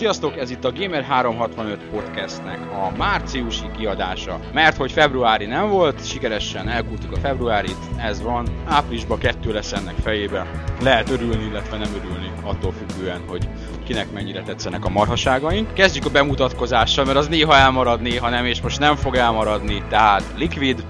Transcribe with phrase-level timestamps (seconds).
[0.00, 4.40] Sziasztok, ez itt a Gamer365 podcastnek a márciusi kiadása.
[4.52, 8.46] Mert hogy februári nem volt, sikeresen elkúrtuk a februárit, ez van.
[8.66, 10.50] Áprilisban kettő lesz ennek fejébe.
[10.82, 13.48] Lehet örülni, illetve nem örülni, attól függően, hogy
[13.84, 15.74] kinek mennyire tetszenek a marhaságaink.
[15.74, 19.82] Kezdjük a bemutatkozással, mert az néha elmarad, néha nem, és most nem fog elmaradni.
[19.88, 20.84] Tehát Liquid,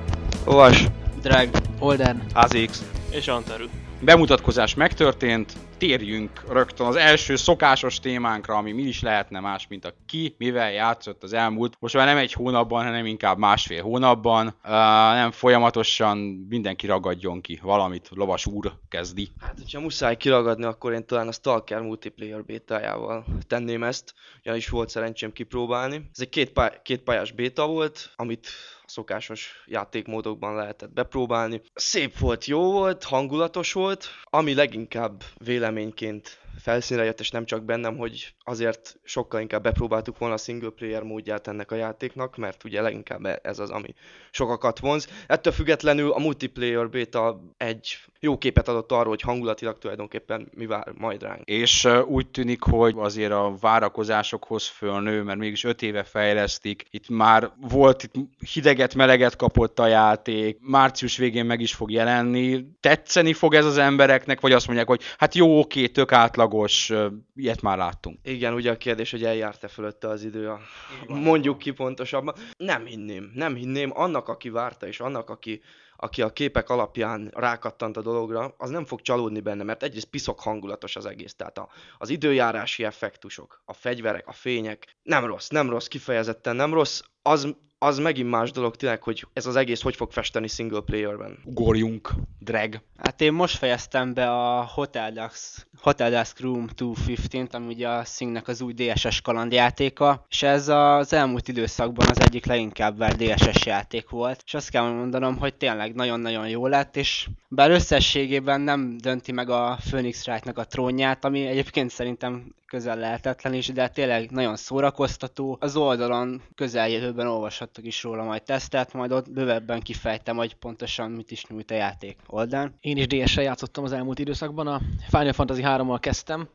[0.44, 0.84] Ovas,
[1.22, 3.64] Drag, Olden, AZX, És Antaru.
[4.00, 9.92] Bemutatkozás megtörtént, térjünk rögtön az első szokásos témánkra, ami mi is lehetne más, mint a
[10.06, 14.70] ki, mivel játszott az elmúlt, most már nem egy hónapban, hanem inkább másfél hónapban, uh,
[15.14, 16.18] nem folyamatosan
[16.48, 19.30] mindenki ragadjon ki valamit, lovas úr kezdi.
[19.40, 24.14] Hát, hogyha muszáj kiragadni, akkor én talán a Stalker multiplayer bétájával tenném ezt,
[24.44, 25.96] ugyanis volt szerencsém kipróbálni.
[26.12, 28.48] Ez egy két, pály- két pályás béta volt, amit
[28.90, 31.62] szokásos játékmódokban lehetett bepróbálni.
[31.74, 37.96] Szép volt, jó volt, hangulatos volt, ami leginkább véleményként felszínre jött, és nem csak bennem,
[37.96, 42.80] hogy azért sokkal inkább bepróbáltuk volna a single player módját ennek a játéknak, mert ugye
[42.80, 43.94] leginkább ez az, ami
[44.30, 45.08] sokakat vonz.
[45.26, 50.92] Ettől függetlenül a multiplayer beta egy jó képet adott arról, hogy hangulatilag tulajdonképpen mi vár
[50.98, 51.42] majd ránk.
[51.44, 56.84] És úgy tűnik, hogy azért a várakozásokhoz fölnő, mert mégis öt éve fejlesztik.
[56.90, 58.14] Itt már volt, itt
[58.52, 62.64] hideget, meleget kapott a játék, március végén meg is fog jelenni.
[62.80, 66.92] Tetszeni fog ez az embereknek, vagy azt mondják, hogy hát jó, oké, tök átlagos,
[67.34, 68.18] ilyet már láttunk.
[68.22, 70.60] Igen, ugye a kérdés, hogy eljárt-e fölötte az idő, a...
[71.06, 72.34] mondjuk ki pontosabban.
[72.56, 73.90] Nem hinném, nem hinném.
[73.94, 75.62] Annak, aki várta, és annak, aki,
[75.96, 80.40] aki a képek alapján rákattant a dologra, az nem fog csalódni benne, mert egyrészt piszok
[80.40, 81.34] hangulatos az egész.
[81.34, 81.68] Tehát a,
[81.98, 87.00] az időjárási effektusok, a fegyverek, a fények, nem rossz, nem rossz, kifejezetten nem rossz.
[87.22, 91.38] Az, az megint más dolog tényleg, hogy ez az egész hogy fog festeni single playerben.
[91.44, 92.80] Ugorjunk, drag.
[92.96, 98.04] Hát én most fejeztem be a Hotel Dusk, Hotel Dusk Room 215-t, ami ugye a
[98.04, 103.66] Singnek az új DSS kalandjátéka, és ez az elmúlt időszakban az egyik leginkább várt DSS
[103.66, 108.96] játék volt, és azt kell mondanom, hogy tényleg nagyon-nagyon jó lett, és bár összességében nem
[108.98, 114.30] dönti meg a Phoenix Wright-nak a trónját, ami egyébként szerintem közel lehetetlen is, de tényleg
[114.30, 115.56] nagyon szórakoztató.
[115.60, 117.26] Az oldalon közeljövőben
[117.70, 121.74] olvashattok is róla majd tesztet, majd ott bővebben kifejtem, hogy pontosan mit is nyújt a
[121.74, 122.18] játék.
[122.26, 122.74] Olden?
[122.80, 126.48] Én is DS-sel játszottam az elmúlt időszakban, a Final Fantasy 3-mal kezdtem,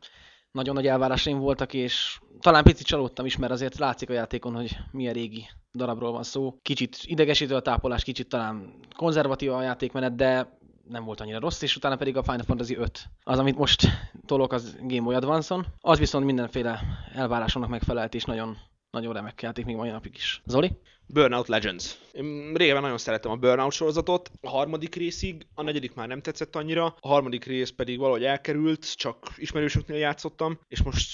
[0.52, 4.76] nagyon nagy elvárásaim voltak, és talán picit csalódtam is, mert azért látszik a játékon, hogy
[4.90, 6.58] milyen régi darabról van szó.
[6.62, 11.76] Kicsit idegesítő a tápolás, kicsit talán konzervatív a játékmenet, de nem volt annyira rossz, és
[11.76, 13.04] utána pedig a Final Fantasy 5.
[13.22, 13.88] Az, amit most
[14.26, 15.66] tolok, az Game Boy Advance-on.
[15.80, 16.80] Az viszont mindenféle
[17.14, 18.56] elvárásomnak megfelelt, és nagyon,
[18.96, 20.42] nagyon remek játék még mai napig is.
[20.46, 20.70] Zoli?
[21.08, 21.98] Burnout Legends.
[22.12, 26.56] Én régen nagyon szerettem a Burnout sorozatot, a harmadik részig, a negyedik már nem tetszett
[26.56, 31.08] annyira, a harmadik rész pedig valahogy elkerült, csak ismerősöknél játszottam, és most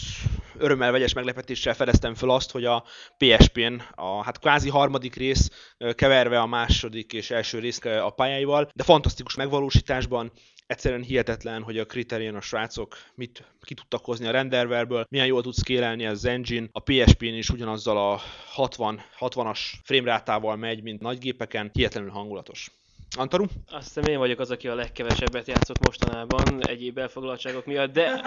[0.59, 2.85] örömmel vegyes meglepetéssel fedeztem fel azt, hogy a
[3.17, 8.85] PSP-n a hát kvázi harmadik rész keverve a második és első rész a pályáival, de
[8.85, 10.33] fantasztikus megvalósításban,
[10.67, 15.43] egyszerűen hihetetlen, hogy a Criterion a srácok mit ki tudtak hozni a renderverből, milyen jól
[15.43, 16.69] tudsz kérelni az engine.
[16.73, 22.71] A PSP-n is ugyanazzal a 60, 60-as framerátával megy, mint nagygépeken, hihetetlenül hangulatos.
[23.17, 23.45] Antaru?
[23.71, 28.23] Azt hiszem én vagyok az, aki a legkevesebbet játszott mostanában egyéb elfoglaltságok miatt, de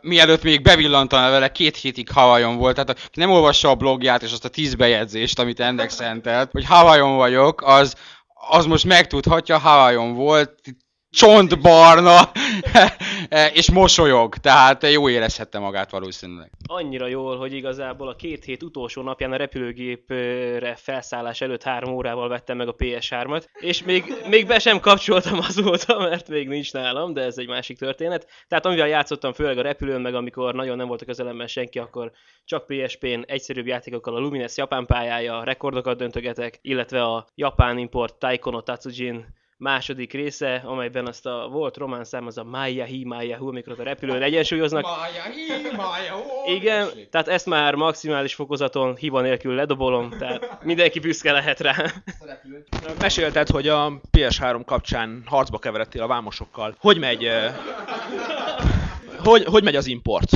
[0.00, 4.32] mielőtt még bevillantana vele, két hétig Hawaiion volt, tehát aki nem olvassa a blogját és
[4.32, 7.94] azt a tíz bejegyzést, amit ennek szentelt, hogy Hawaiion vagyok, az,
[8.48, 10.60] az most megtudhatja, Hawaiion volt,
[11.16, 12.30] csontbarna,
[13.52, 16.50] és mosolyog, tehát jó érezhette magát valószínűleg.
[16.66, 22.28] annyira jól, hogy igazából a két hét utolsó napján a repülőgépre felszállás előtt három órával
[22.28, 27.12] vettem meg a PS3-at, és még, még be sem kapcsoltam azóta, mert még nincs nálam,
[27.12, 28.26] de ez egy másik történet.
[28.48, 32.12] Tehát amivel játszottam főleg a repülőn, meg amikor nagyon nem volt a közelemben senki, akkor
[32.44, 38.60] csak PSP-n egyszerűbb játékokkal a Lumines japán pályája, rekordokat döntögetek, illetve a japán import Taikono
[38.60, 43.48] Tatsujin második része, amelyben azt a volt román szám, az a Maya Hi Maya Hu,
[43.48, 44.86] amikor ott a repülőn egyensúlyoznak.
[46.46, 51.92] Igen, tehát ezt már maximális fokozaton hiba nélkül ledobolom, tehát mindenki büszke lehet rá.
[53.00, 56.74] Mesélted, hogy a PS3 kapcsán harcba keveredtél a vámosokkal.
[56.78, 57.54] Hogy megy, eh,
[59.24, 60.30] hogy, hogy megy az import?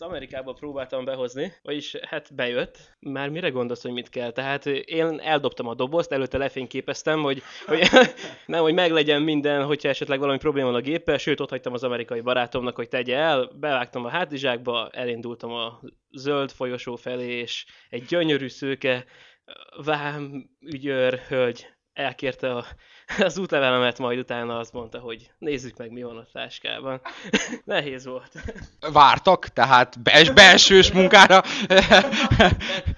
[0.00, 2.96] Ezt Amerikába próbáltam behozni, vagyis hát bejött.
[2.98, 4.30] Már mire gondolsz, hogy mit kell?
[4.30, 7.88] Tehát én eldobtam a dobozt, előtte lefényképeztem, hogy, hogy
[8.46, 11.84] nem, hogy meglegyen minden, hogyha esetleg valami probléma van a géppel, sőt, ott hagytam az
[11.84, 15.80] amerikai barátomnak, hogy tegye el, bevágtam a hátizsákba, elindultam a
[16.10, 19.04] zöld folyosó felé, és egy gyönyörű szőke
[19.84, 22.64] vám ügyőr hölgy elkérte a,
[23.18, 27.00] az útlevelemet, majd utána azt mondta, hogy nézzük meg, mi van a táskában.
[27.64, 28.32] Nehéz volt.
[28.92, 31.42] Vártak, tehát bels- belsős munkára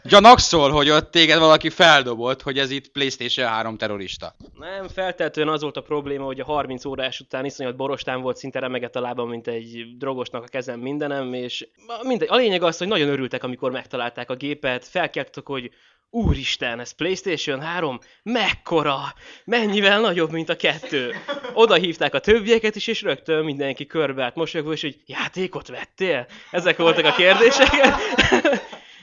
[0.04, 4.34] gyanakszol, hogy ott téged valaki feldobott, hogy ez itt PlayStation 3 terrorista.
[4.58, 8.58] Nem, felteltően az volt a probléma, hogy a 30 órás után iszonyat borostán volt, szinte
[8.58, 11.68] remegett a lábam, mint egy drogosnak a kezem mindenem, és
[12.02, 12.28] mindegy.
[12.30, 15.70] A lényeg az, hogy nagyon örültek, amikor megtalálták a gépet, felkelttek, hogy
[16.14, 17.98] Úristen, ez PlayStation 3?
[18.22, 19.14] Mekkora?
[19.44, 21.14] Mennyivel nagyobb, mint a kettő?
[21.52, 26.26] Oda hívták a többieket is, és rögtön mindenki körbe állt mosolyogva, és hogy játékot vettél?
[26.50, 27.68] Ezek voltak a kérdések.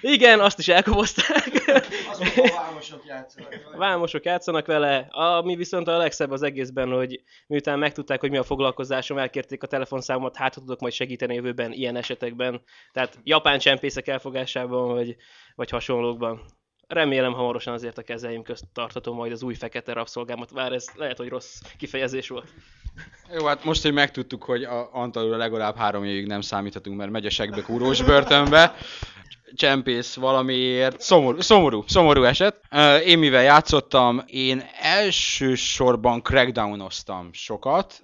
[0.02, 1.72] Igen, azt is elkobozták.
[2.56, 3.78] vámosok játszanak.
[3.78, 8.44] Vámosok játszanak vele, ami viszont a legszebb az egészben, hogy miután megtudták, hogy mi a
[8.44, 12.62] foglalkozásom, elkérték a telefonszámomat, hát tudok majd segíteni jövőben ilyen esetekben.
[12.92, 15.16] Tehát japán csempészek elfogásában, vagy,
[15.56, 16.58] vagy hasonlókban.
[16.90, 21.18] Remélem hamarosan azért a kezeim közt tarthatom majd az új fekete rabszolgámat, bár ez lehet,
[21.18, 22.54] hogy rossz kifejezés volt.
[23.34, 27.26] Jó, hát most, hogy megtudtuk, hogy a Antalura legalább három évig nem számíthatunk, mert megy
[27.26, 28.76] a segbe kúrós börtönbe,
[29.54, 31.02] csempész valamiért.
[31.02, 32.62] Szomorú, szomorú, szomorú eset.
[33.06, 38.02] Én mivel játszottam, én elsősorban crackdownoztam sokat,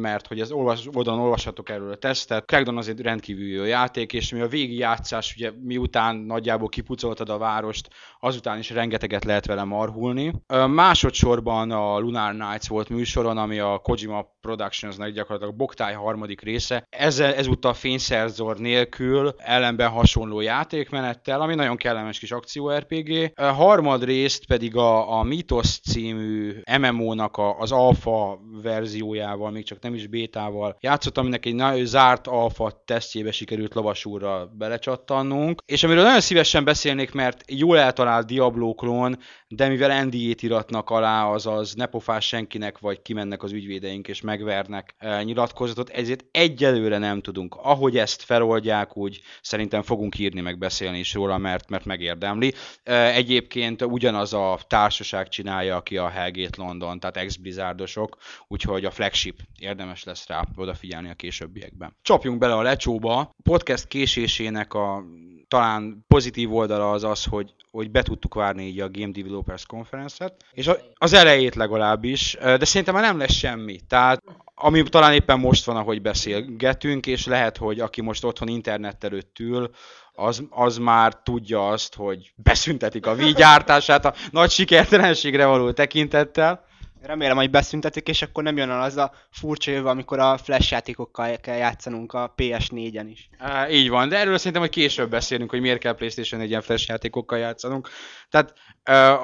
[0.00, 2.44] mert hogy ez olvas, oldalon olvashatok erről a tesztet.
[2.44, 7.38] Crackdown az egy rendkívül jó játék, és mi a végigjátszás, ugye miután nagyjából kipucoltad a
[7.38, 7.88] várost,
[8.20, 10.32] azután is rengeteget lehet vele marhulni.
[10.66, 16.86] Másodszorban a Lunar Nights volt műsoron, ami a Kojima Productionsnak gyakorlatilag Boktály harmadik része.
[16.90, 23.32] Ezzel, ezúttal fényszerzor nélkül, ellenben hasonló játékmenettel, ami nagyon kellemes kis akció RPG.
[23.34, 29.94] A harmadrészt pedig a, a Mythos című MMO-nak a, az alfa verziójával, még csak nem
[29.94, 35.62] is bétával játszottam, aminek egy nagyon zárt alfa tesztjébe sikerült lovasúrra belecsattannunk.
[35.66, 39.18] És amiről nagyon szívesen beszélnék, mert jól eltalált Diablo klón,
[39.48, 44.94] de mivel NDA-t iratnak alá, azaz ne pofás senkinek, vagy kimennek az ügyvédeink és megvernek
[44.98, 47.54] e, nyilatkozatot, ezért egyelőre nem tudunk.
[47.54, 52.54] Ahogy ezt feloldják, úgy szerintem fogunk írni, meg beszélni is róla, mert, mert megérdemli.
[52.82, 58.16] Egyébként ugyanaz a társaság csinálja, aki a Hellgate London, tehát ex-blizzardosok,
[58.46, 61.96] úgyhogy a flagship érdemes lesz rá odafigyelni a későbbiekben.
[62.02, 63.34] Csapjunk bele a lecsóba.
[63.42, 65.04] Podcast késésének a
[65.48, 70.44] talán pozitív oldala az az, hogy, hogy be tudtuk várni így a Game Developers Conference-et,
[70.52, 73.80] és az elejét legalábbis, de szerintem már nem lesz semmi.
[73.88, 74.22] Tehát
[74.60, 79.38] ami talán éppen most van, ahogy beszélgetünk, és lehet, hogy aki most otthon internet előtt
[79.38, 79.70] ül,
[80.18, 86.66] az, az már tudja azt, hogy beszüntetik a Wii gyártását a nagy sikertelenségre való tekintettel.
[87.02, 90.72] Remélem, hogy beszüntetik, és akkor nem jön el az a furcsa jövő, amikor a flash
[90.72, 93.28] játékokkal kell játszanunk a PS4-en is.
[93.38, 96.62] Á, így van, de erről szerintem, hogy később beszélünk, hogy miért kell PlayStation egy ilyen
[96.62, 97.88] flash játékokkal játszanunk.
[98.30, 98.54] Tehát,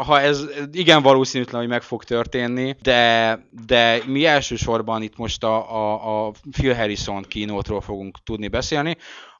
[0.06, 5.74] ha ez igen valószínűtlen, hogy meg fog történni, de, de mi elsősorban itt most a,
[5.74, 8.96] a, a Phil Harrison kínótról fogunk tudni beszélni,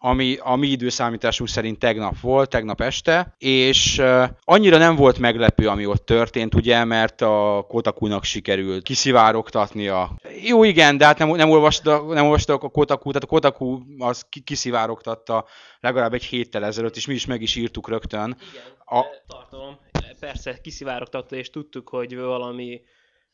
[0.06, 4.03] ami a mi időszámításunk szerint tegnap volt, tegnap este, és
[4.45, 10.11] annyira nem volt meglepő, ami ott történt, ugye, mert a Kotakunak sikerült kiszivárogtatnia.
[10.43, 14.27] Jó, igen, de hát nem, nem, olvastak, nem olvastak a Kotaku, tehát a Kotaku az
[14.29, 15.45] ki- kiszivárogtatta
[15.81, 18.37] legalább egy héttel ezelőtt, és mi is meg is írtuk rögtön.
[18.53, 19.05] Igen, a...
[19.27, 19.79] tartalom.
[20.21, 22.81] Persze kiszivárogtatta, és tudtuk, hogy valami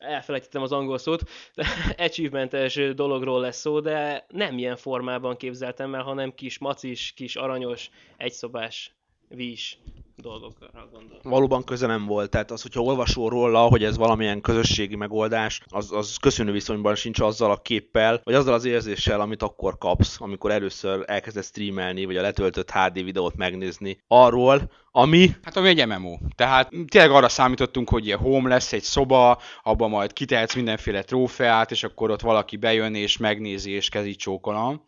[0.01, 1.65] elfelejtettem az angol szót, de
[2.05, 7.89] achievementes dologról lesz szó, de nem ilyen formában képzeltem el, hanem kis macis, kis aranyos,
[8.17, 8.95] egyszobás,
[9.35, 9.77] vís
[10.21, 11.23] dolgokra gondolok.
[11.23, 15.91] Valóban köze nem volt, tehát az, hogyha olvasol róla, hogy ez valamilyen közösségi megoldás, az,
[15.91, 20.51] az köszönő viszonyban sincs azzal a képpel, vagy azzal az érzéssel, amit akkor kapsz, amikor
[20.51, 26.17] először elkezded streamelni, vagy a letöltött HD videót megnézni arról, ami Hát ami egy MMO.
[26.35, 31.71] Tehát tényleg arra számítottunk, hogy ilyen home lesz, egy szoba, abban majd kitehetsz mindenféle trófeát,
[31.71, 34.85] és akkor ott valaki bejön és megnézi és kezit csókolom.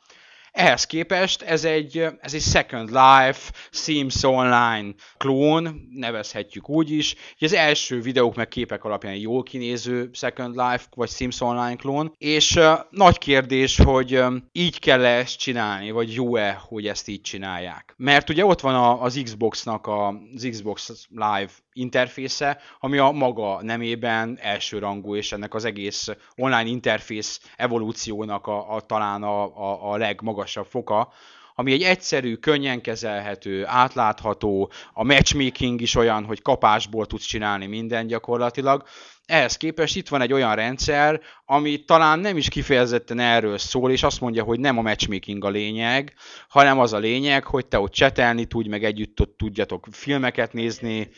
[0.53, 7.15] Ehhez képest ez egy, ez egy Second Life, Sims Online klón, nevezhetjük úgy is.
[7.35, 12.13] Ugye az első videók meg képek alapján jól kinéző Second Life vagy Sims Online klón,
[12.17, 17.21] és uh, nagy kérdés, hogy um, így kell ezt csinálni, vagy jó-e, hogy ezt így
[17.21, 17.93] csinálják.
[17.97, 23.61] Mert ugye ott van a, az Xbox-nak a, az Xbox Live interfésze, ami a maga
[23.61, 29.97] nemében elsőrangú, és ennek az egész online interfész evolúciónak a, a talán a, a, a
[29.97, 31.11] legmagasabb foka,
[31.55, 38.07] ami egy egyszerű, könnyen kezelhető, átlátható, a matchmaking is olyan, hogy kapásból tudsz csinálni minden
[38.07, 38.83] gyakorlatilag.
[39.25, 44.03] Ehhez képest itt van egy olyan rendszer, ami talán nem is kifejezetten erről szól, és
[44.03, 46.13] azt mondja, hogy nem a matchmaking a lényeg,
[46.47, 51.09] hanem az a lényeg, hogy te ott csetelni tudj, meg együtt ott tudjatok filmeket nézni,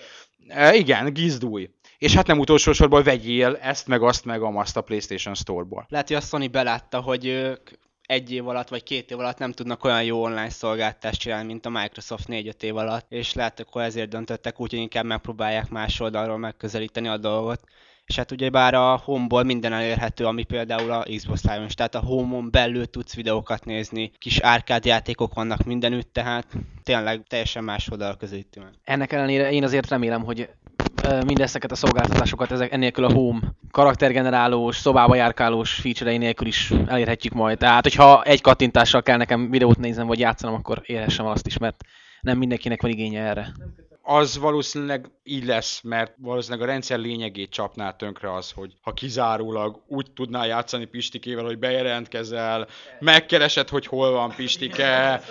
[0.47, 1.69] E, igen, gizdúj.
[1.97, 5.85] és hát nem utolsó sorban vegyél ezt, meg azt, meg azt a PlayStation Store-ból.
[5.89, 7.69] Lehet, hogy a Sony belátta, hogy ők
[8.05, 11.65] egy év alatt vagy két év alatt nem tudnak olyan jó online szolgáltást csinálni, mint
[11.65, 15.99] a Microsoft 4-5 év alatt, és lehet, akkor ezért döntöttek úgy, hogy inkább megpróbálják más
[15.99, 17.63] oldalról megközelíteni a dolgot.
[18.05, 21.95] És hát ugye bár a Home-ból minden elérhető, ami például a Xbox Live-on is, tehát
[21.95, 26.47] a Home-on belül tudsz videókat nézni, kis árkád játékok vannak mindenütt, tehát
[26.83, 28.73] tényleg teljesen más oldal közelíti meg.
[28.83, 30.49] Ennek ellenére én azért remélem, hogy
[31.25, 33.39] mindezeket a szolgáltatásokat ezek ennélkül a Home
[33.71, 37.57] karaktergenerálós, szobába járkálós feature nélkül is elérhetjük majd.
[37.57, 41.83] Tehát, hogyha egy kattintással kell nekem videót néznem vagy játszanom, akkor érhessem azt is, mert
[42.21, 43.51] nem mindenkinek van igénye erre.
[44.01, 49.83] az valószínűleg így lesz, mert valószínűleg a rendszer lényegét csapná tönkre az, hogy ha kizárólag
[49.87, 52.67] úgy tudnál játszani Pistikével, hogy bejelentkezel,
[52.99, 55.21] megkeresed, hogy hol van Pistike,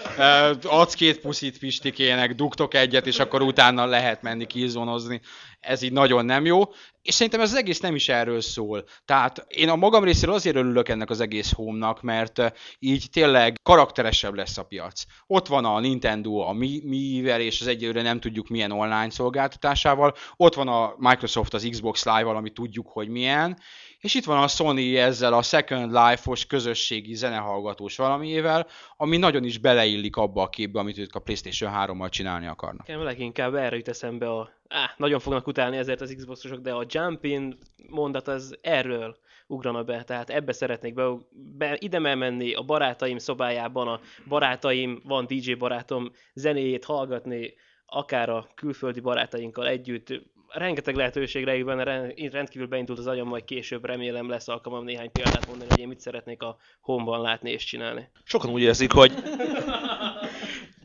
[0.63, 5.21] adsz két puszit Pistikének, dugtok egyet, és akkor utána lehet menni kizónozni.
[5.65, 6.63] Ez így nagyon nem jó.
[7.05, 8.85] És szerintem ez az egész nem is erről szól.
[9.05, 14.35] Tehát én a magam részéről azért örülök ennek az egész home mert így tényleg karakteresebb
[14.35, 15.05] lesz a piac.
[15.27, 20.15] Ott van a Nintendo a Mi- Mi-vel, és az egyelőre nem tudjuk milyen online szolgáltatásával.
[20.37, 23.59] Ott van a Microsoft az Xbox Live-val, ami tudjuk, hogy milyen.
[24.05, 29.59] És itt van a Sony ezzel a Second Life-os közösségi zenehallgatós valamiével, ami nagyon is
[29.59, 32.87] beleillik abba a képbe, amit ők a PlayStation 3-mal csinálni akarnak.
[32.87, 34.51] Nekem leginkább erre jut eszembe a...
[34.69, 37.59] Á, nagyon fognak utálni ezért az Xboxosok, de a jump in
[37.89, 43.89] mondat az erről ugrana be, tehát ebbe szeretnék be, be ide menni a barátaim szobájában,
[43.89, 47.55] a barátaim, van DJ barátom zenéjét hallgatni,
[47.87, 50.09] akár a külföldi barátainkkal együtt,
[50.49, 55.13] rengeteg lehetőség rejlik benne, ren- rendkívül beindult az agyam, majd később remélem lesz alkalmam néhány
[55.13, 58.09] példát mondani, hogy én mit szeretnék a home látni és csinálni.
[58.25, 59.13] Sokan úgy érzik, hogy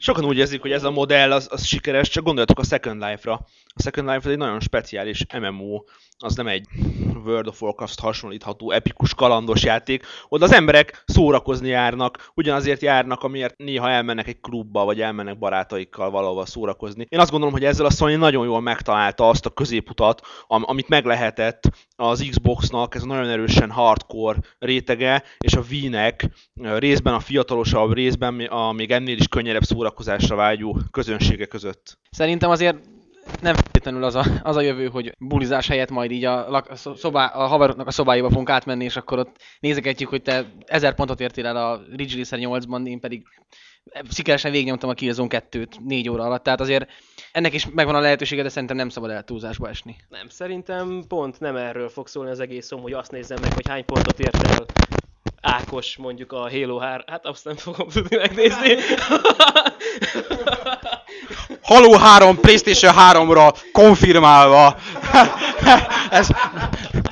[0.02, 3.34] Sokan úgy érzik, hogy ez a modell az, az sikeres, csak gondoljatok a Second Life-ra.
[3.66, 5.84] A Second Life egy nagyon speciális MMO,
[6.18, 6.68] az nem egy
[7.26, 10.06] World of Warcraft hasonlítható epikus kalandos játék.
[10.30, 16.10] Oda az emberek szórakozni járnak, ugyanazért járnak, amiért néha elmennek egy klubba, vagy elmennek barátaikkal
[16.10, 17.06] valahova szórakozni.
[17.10, 20.90] Én azt gondolom, hogy ezzel a Sony nagyon jól megtalálta azt a középutat, am- amit
[20.90, 27.94] meg lehetett az Xboxnak, ez nagyon erősen hardcore rétege, és a Wii-nek részben a fiatalosabb,
[27.94, 31.98] részben a még ennél is könnyedebb szórakozásra vágyó közönsége között.
[32.12, 32.78] Szerintem azért
[33.42, 36.76] nem feltétlenül az a, az a jövő, hogy bulizás helyett majd így a, lak, a,
[36.76, 40.96] szo- szobá, a haveroknak a szobájába fogunk átmenni, és akkor ott nézegetjük, hogy te ezer
[40.96, 43.24] pontot értél el a Ridge Racer 8-ban, én pedig
[44.12, 46.90] sikeresen végignyomtam a Killzone 2-t négy óra alatt, tehát azért
[47.32, 49.96] ennek is megvan a lehetősége, de szerintem nem szabad el túlzásba esni.
[50.10, 53.68] Nem, szerintem pont nem erről fog szólni az egész szom, hogy azt nézzem meg, hogy
[53.68, 54.66] hány pontot ért el
[55.42, 58.76] Ákos mondjuk a Halo 3, hát azt nem fogom tudni megnézni.
[61.62, 64.76] Halo 3 PlayStation 3-ra konfirmálva.
[66.10, 66.28] Ez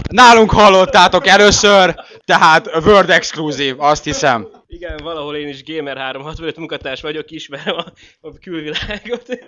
[0.09, 1.95] nálunk hallottátok először,
[2.25, 4.56] tehát World Exclusive, azt hiszem.
[4.67, 7.86] Igen, valahol én is Gamer 365 munkatárs vagyok, ismerem a,
[8.21, 9.39] a külvilágot.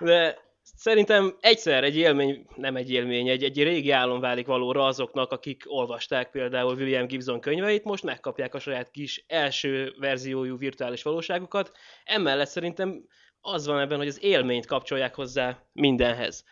[0.00, 5.32] De szerintem egyszer egy élmény, nem egy élmény, egy, egy régi álom válik valóra azoknak,
[5.32, 11.72] akik olvasták például William Gibson könyveit, most megkapják a saját kis első verziójú virtuális valóságukat.
[12.04, 13.06] Emellett szerintem
[13.40, 16.44] az van ebben, hogy az élményt kapcsolják hozzá mindenhez.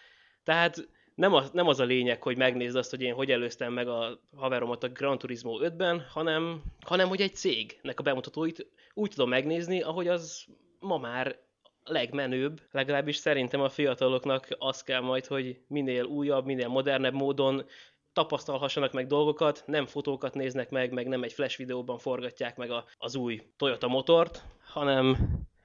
[0.45, 3.88] Tehát nem az, nem az a lényeg, hogy megnézd azt, hogy én hogy előztem meg
[3.88, 9.28] a haveromat a Gran Turismo 5-ben, hanem, hanem hogy egy cégnek a bemutatóit úgy tudom
[9.28, 10.44] megnézni, ahogy az
[10.80, 11.37] ma már
[11.85, 17.64] legmenőbb, legalábbis szerintem a fiataloknak az kell majd, hogy minél újabb, minél modernebb módon
[18.12, 22.85] tapasztalhassanak meg dolgokat, nem fotókat néznek meg, meg nem egy flash videóban forgatják meg a,
[22.99, 25.16] az új Toyota motort, hanem,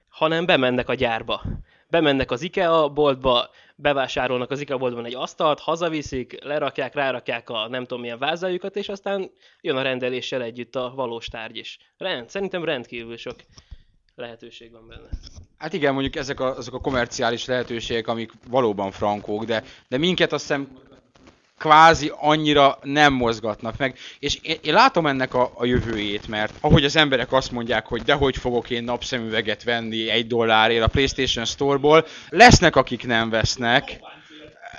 [0.08, 1.42] hanem bemennek a gyárba.
[1.90, 7.82] Bemennek az IKEA boltba, bevásárolnak az IKEA boltban egy asztalt, hazaviszik, lerakják, rárakják a nem
[7.82, 9.30] tudom milyen vázájukat, és aztán
[9.60, 11.78] jön a rendeléssel együtt a valós tárgy is.
[11.98, 13.36] Rend, szerintem rendkívül sok
[14.14, 15.08] lehetőség van benne.
[15.58, 20.32] Hát igen, mondjuk ezek a, azok a komerciális lehetőségek, amik valóban frankók, de, de minket
[20.32, 20.78] azt hiszem
[21.60, 23.98] kvázi annyira nem mozgatnak meg.
[24.18, 28.02] És én, én látom ennek a, a jövőjét, mert ahogy az emberek azt mondják, hogy
[28.02, 34.00] dehogy fogok én napszemüveget venni egy dollárért a PlayStation Store-ból, lesznek akik nem vesznek,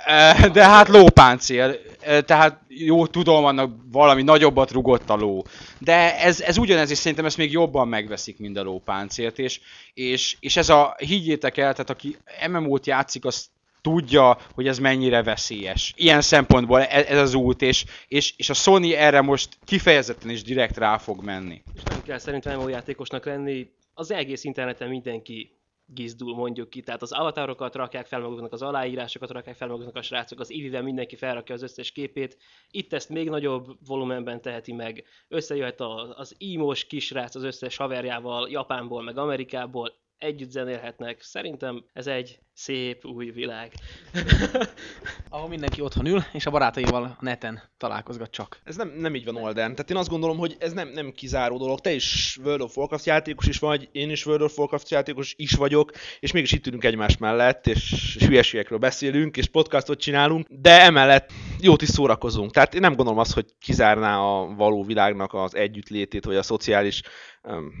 [0.04, 5.44] Eh, de hát lópáncél, Eh, tehát jó, tudom, annak valami nagyobbat rugott a ló.
[5.78, 9.60] De ez, ez ugyanez, és szerintem ezt még jobban megveszik, mint a lópáncélt, és,
[9.94, 12.16] és, és ez a, higgyétek el, tehát aki
[12.48, 13.46] MMO-t játszik, az
[13.82, 15.92] tudja, hogy ez mennyire veszélyes.
[15.96, 20.42] Ilyen szempontból ez, ez az út, és, és, és a Sony erre most kifejezetten is
[20.42, 21.62] direkt rá fog menni.
[21.74, 26.82] És nem kell szerintem MMO játékosnak lenni, az egész interneten mindenki gizdul, mondjuk ki.
[26.82, 30.82] Tehát az avatarokat rakják fel maguknak, az aláírásokat rakják fel maguknak a srácok, az ivivel
[30.82, 32.38] mindenki felrakja az összes képét.
[32.70, 35.04] Itt ezt még nagyobb volumenben teheti meg.
[35.28, 35.80] Összejöhet
[36.14, 41.20] az ímos kisrác az összes haverjával, Japánból, meg Amerikából, együtt zenélhetnek.
[41.20, 43.72] Szerintem ez egy szép új világ.
[45.28, 48.60] Ahol mindenki otthon ül, és a barátaival a neten találkozgat csak.
[48.64, 49.70] Ez nem, nem így van Olden.
[49.70, 51.80] Tehát én azt gondolom, hogy ez nem, nem kizáró dolog.
[51.80, 55.52] Te is World of Warcraft játékos is vagy, én is World of Warcraft játékos is
[55.52, 61.32] vagyok, és mégis itt ülünk egymás mellett, és, hülyeségekről beszélünk, és podcastot csinálunk, de emellett
[61.60, 62.50] jót is szórakozunk.
[62.50, 67.02] Tehát én nem gondolom azt, hogy kizárná a való világnak az együttlétét, vagy a szociális
[67.42, 67.72] um,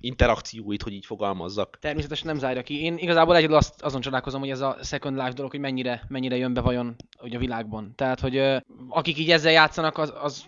[0.00, 1.78] interakcióit, hogy így fogalmazzak.
[1.80, 2.82] Természetesen nem zárja ki.
[2.82, 6.36] Én igazából egyedül azt, azon csodálkozom, hogy ez a Second Life dolog, hogy mennyire, mennyire
[6.36, 7.92] jön be vajon hogy a világban.
[7.96, 10.44] Tehát, hogy akik így ezzel játszanak, az, az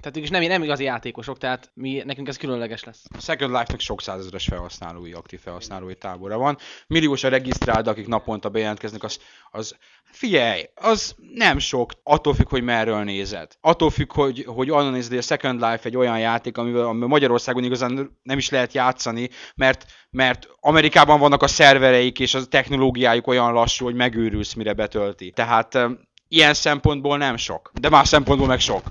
[0.00, 3.04] tehát ők is nem, nem igazi játékosok, tehát mi, nekünk ez különleges lesz.
[3.16, 6.58] A Second Life-nak sok százezeres felhasználói, aktív felhasználói tábora van.
[6.86, 9.18] Milliós a regisztrált, akik naponta bejelentkeznek, az,
[9.50, 13.56] az figyelj, az nem sok, attól függ, hogy merről nézed.
[13.60, 17.08] Attól függ, hogy, hogy onnan nézed, hogy a Second Life egy olyan játék, amivel, amivel
[17.08, 23.26] Magyarországon igazán nem is lehet játszani, mert, mert Amerikában vannak a szervereik, és a technológiájuk
[23.26, 25.30] olyan lassú, hogy megőrülsz, mire betölti.
[25.30, 25.78] Tehát
[26.28, 28.82] ilyen szempontból nem sok, de más szempontból meg sok.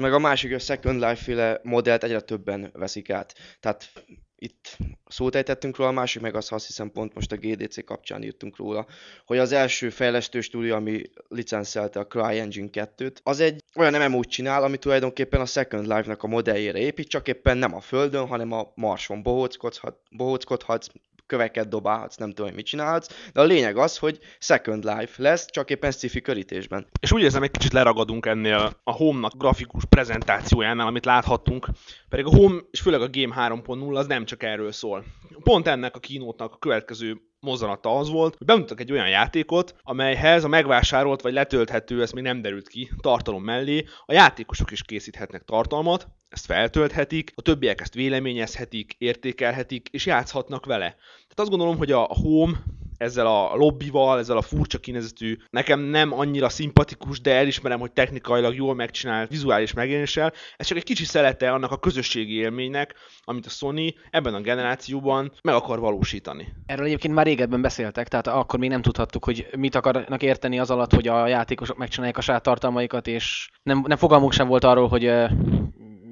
[0.00, 3.34] Meg a másik, a Second Life-féle modellt egyre többen veszik át.
[3.60, 3.92] Tehát
[4.36, 4.76] itt
[5.06, 8.56] szót ejtettünk róla, a másik meg az, azt hiszem pont most a GDC kapcsán írtunk
[8.56, 8.86] róla,
[9.26, 14.62] hogy az első fejlesztő stúdió, ami licenszelte a CryEngine 2-t, az egy olyan MMO-t csinál,
[14.62, 18.72] ami tulajdonképpen a Second Life-nak a modelljére épít, csak éppen nem a Földön, hanem a
[18.74, 20.88] Marson bohóckodhat, bohóckodhatsz,
[21.30, 25.46] köveket dobálhatsz, nem tudom, hogy mit csinálhatsz, de a lényeg az, hogy Second Life lesz,
[25.50, 26.86] csak éppen sci körítésben.
[27.00, 31.68] És úgy érzem, egy kicsit leragadunk ennél a Home-nak grafikus prezentációjánál, amit láthattunk,
[32.08, 35.04] pedig a Home, és főleg a Game 3.0 az nem csak erről szól.
[35.42, 40.44] Pont ennek a kínótnak a következő mozzanata az volt, hogy bemutattak egy olyan játékot, amelyhez
[40.44, 45.44] a megvásárolt vagy letölthető, ez még nem derült ki, tartalom mellé a játékosok is készíthetnek
[45.44, 50.88] tartalmat, ezt feltölthetik, a többiek ezt véleményezhetik, értékelhetik, és játszhatnak vele.
[50.88, 52.62] Tehát azt gondolom, hogy a Home
[53.00, 58.54] ezzel a lobbival, ezzel a furcsa kinézetű, nekem nem annyira szimpatikus, de elismerem, hogy technikailag
[58.54, 60.32] jól megcsinált vizuális megjelenéssel.
[60.56, 65.32] Ez csak egy kicsi szelete annak a közösségi élménynek, amit a Sony ebben a generációban
[65.42, 66.52] meg akar valósítani.
[66.66, 70.70] Erről egyébként már régebben beszéltek, tehát akkor még nem tudhattuk, hogy mit akarnak érteni az
[70.70, 74.88] alatt, hogy a játékosok megcsinálják a saját tartalmaikat, és nem, nem fogalmuk sem volt arról,
[74.88, 75.12] hogy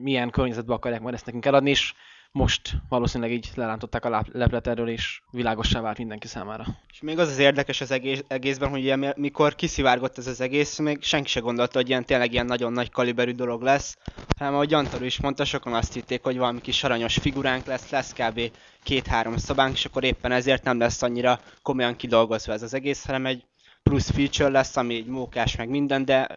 [0.02, 1.94] milyen környezetbe akarják majd ezt nekünk eladni, és
[2.32, 6.64] most valószínűleg így lerántották a leplet erről, és világossá vált mindenki számára.
[6.92, 10.78] És még az az érdekes az egész, egészben, hogy ilyen, mikor kiszivárgott ez az egész,
[10.78, 13.96] még senki se gondolta, hogy ilyen tényleg ilyen nagyon nagy kaliberű dolog lesz,
[14.38, 18.12] hanem ahogy Antal is mondta, sokan azt hitték, hogy valami kis aranyos figuránk lesz, lesz
[18.12, 18.40] kb.
[18.82, 23.26] két-három szobánk, és akkor éppen ezért nem lesz annyira komolyan kidolgozva ez az egész, hanem
[23.26, 23.44] egy
[23.82, 26.28] plusz feature lesz, ami egy mókás meg minden, de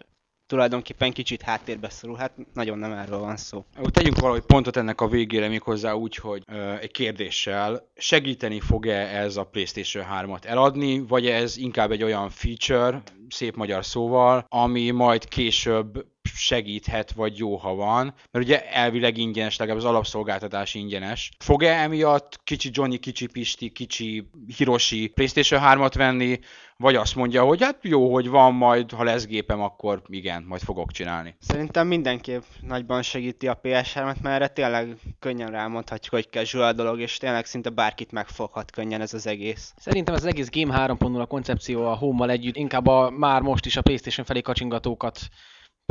[0.51, 2.15] tulajdonképpen kicsit háttérbe szorul.
[2.17, 3.65] Hát nagyon nem erről van szó.
[3.91, 9.37] Tegyünk valahogy pontot ennek a végére méghozzá úgy, hogy ö, egy kérdéssel segíteni fog-e ez
[9.37, 15.27] a PlayStation 3-at eladni, vagy ez inkább egy olyan feature, szép magyar szóval, ami majd
[15.27, 21.31] később segíthet, vagy jó, ha van, mert ugye elvileg ingyenes, legalább az alapszolgáltatás ingyenes.
[21.39, 26.39] Fog-e emiatt kicsi Johnny, kicsi Pisti, kicsi Hiroshi PlayStation 3-at venni,
[26.77, 30.61] vagy azt mondja, hogy hát jó, hogy van, majd ha lesz gépem, akkor igen, majd
[30.61, 31.35] fogok csinálni.
[31.39, 36.99] Szerintem mindenképp nagyban segíti a PS3-et, mert erre tényleg könnyen rámondhatjuk, hogy casual a dolog,
[36.99, 39.73] és tényleg szinte bárkit megfoghat könnyen ez az egész.
[39.77, 43.77] Szerintem ez az egész Game 3.0 koncepció a home együtt inkább a, már most is
[43.77, 45.19] a PlayStation felé kacsingatókat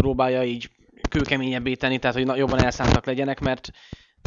[0.00, 0.70] próbálja így
[1.08, 3.70] kőkeményebbé tenni, tehát hogy jobban elszántak legyenek, mert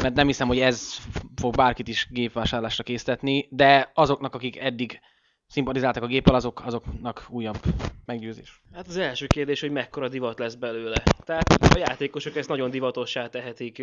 [0.02, 0.96] mert nem hiszem, hogy ez
[1.36, 5.00] fog bárkit is gépvásárlásra késztetni, de azoknak, akik eddig
[5.54, 7.58] szimpatizáltak a géppel, azok, azoknak újabb
[8.04, 8.62] meggyőzés.
[8.72, 11.02] Hát az első kérdés, hogy mekkora divat lesz belőle.
[11.24, 13.82] Tehát a játékosok ezt nagyon divatossá tehetik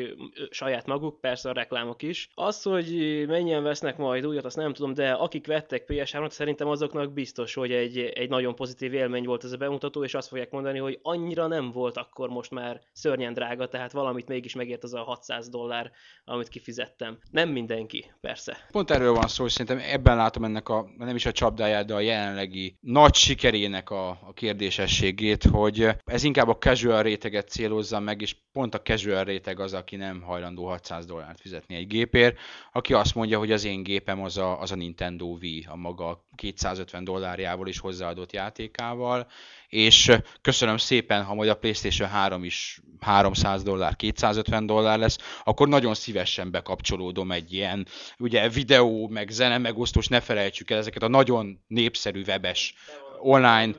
[0.49, 2.29] saját maguk, persze a reklámok is.
[2.35, 7.13] Az, hogy mennyien vesznek majd újat, azt nem tudom, de akik vettek PS3-ot, szerintem azoknak
[7.13, 10.79] biztos, hogy egy, egy nagyon pozitív élmény volt ez a bemutató, és azt fogják mondani,
[10.79, 15.03] hogy annyira nem volt akkor most már szörnyen drága, tehát valamit mégis megért az a
[15.03, 15.91] 600 dollár,
[16.25, 17.17] amit kifizettem.
[17.31, 18.57] Nem mindenki, persze.
[18.71, 21.85] Pont erről van szó, hogy szerintem ebben látom ennek a, nem is a csapda, labdáját,
[21.85, 27.99] de a jelenlegi nagy sikerének a, a kérdésességét, hogy ez inkább a casual réteget célozza
[27.99, 32.37] meg, és pont a casual réteg az, aki nem hajlandó 600 dollárt fizetni egy gépért,
[32.71, 36.25] aki azt mondja, hogy az én gépem az a, az a Nintendo Wii, a maga
[36.35, 39.27] 250 dollárjával is hozzáadott játékával,
[39.71, 45.67] és köszönöm szépen, ha majd a PlayStation 3 is 300 dollár, 250 dollár lesz, akkor
[45.67, 47.87] nagyon szívesen bekapcsolódom egy ilyen,
[48.19, 52.73] ugye videó, meg zene megosztós, ne felejtsük el ezeket a nagyon népszerű webes
[53.19, 53.75] online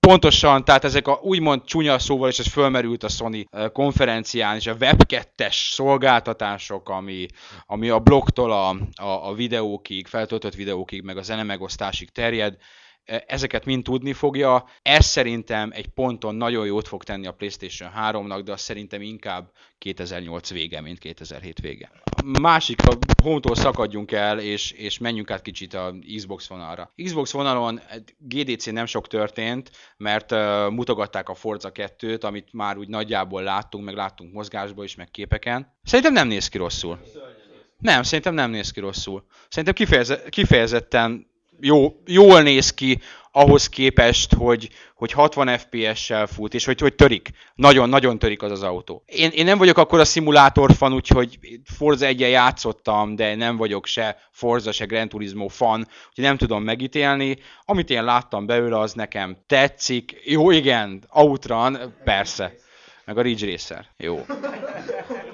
[0.00, 4.76] Pontosan, tehát ezek a úgymond csúnya szóval, és ez fölmerült a Sony konferencián, és a
[4.80, 7.26] web 2 szolgáltatások, ami,
[7.66, 8.68] ami a blogtól a,
[9.02, 12.56] a, a videókig, feltöltött videókig, meg a zenemegosztásig terjed,
[13.26, 14.64] ezeket mind tudni fogja.
[14.82, 19.50] Ez szerintem egy ponton nagyon jót fog tenni a PlayStation 3-nak, de azt szerintem inkább
[19.78, 21.90] 2008 vége, mint 2007 vége.
[22.40, 26.92] Másik, a hóntól szakadjunk el, és, és menjünk át kicsit a Xbox vonalra.
[27.04, 27.80] Xbox vonalon
[28.18, 33.84] GDC nem sok történt, mert uh, mutogatták a Forza 2-t, amit már úgy nagyjából láttunk,
[33.84, 35.78] meg láttunk mozgásból is, meg képeken.
[35.82, 36.98] Szerintem nem néz ki rosszul.
[37.78, 39.24] Nem, szerintem nem néz ki rosszul.
[39.48, 43.00] Szerintem kifejeze, kifejezetten jó, jól néz ki
[43.36, 47.30] ahhoz képest, hogy, hogy 60 FPS-sel fut, és hogy, hogy törik.
[47.54, 49.02] Nagyon-nagyon törik az az autó.
[49.06, 51.38] Én, én nem vagyok akkor a szimulátor fan, úgyhogy
[51.76, 56.62] Forza 1 játszottam, de nem vagyok se Forza, se Gran Turismo fan, úgyhogy nem tudom
[56.62, 57.38] megítélni.
[57.64, 60.20] Amit én láttam belőle, az nekem tetszik.
[60.24, 62.54] Jó, igen, Outrun, persze.
[63.04, 63.86] Meg a Ridge Racer.
[63.96, 64.26] Jó.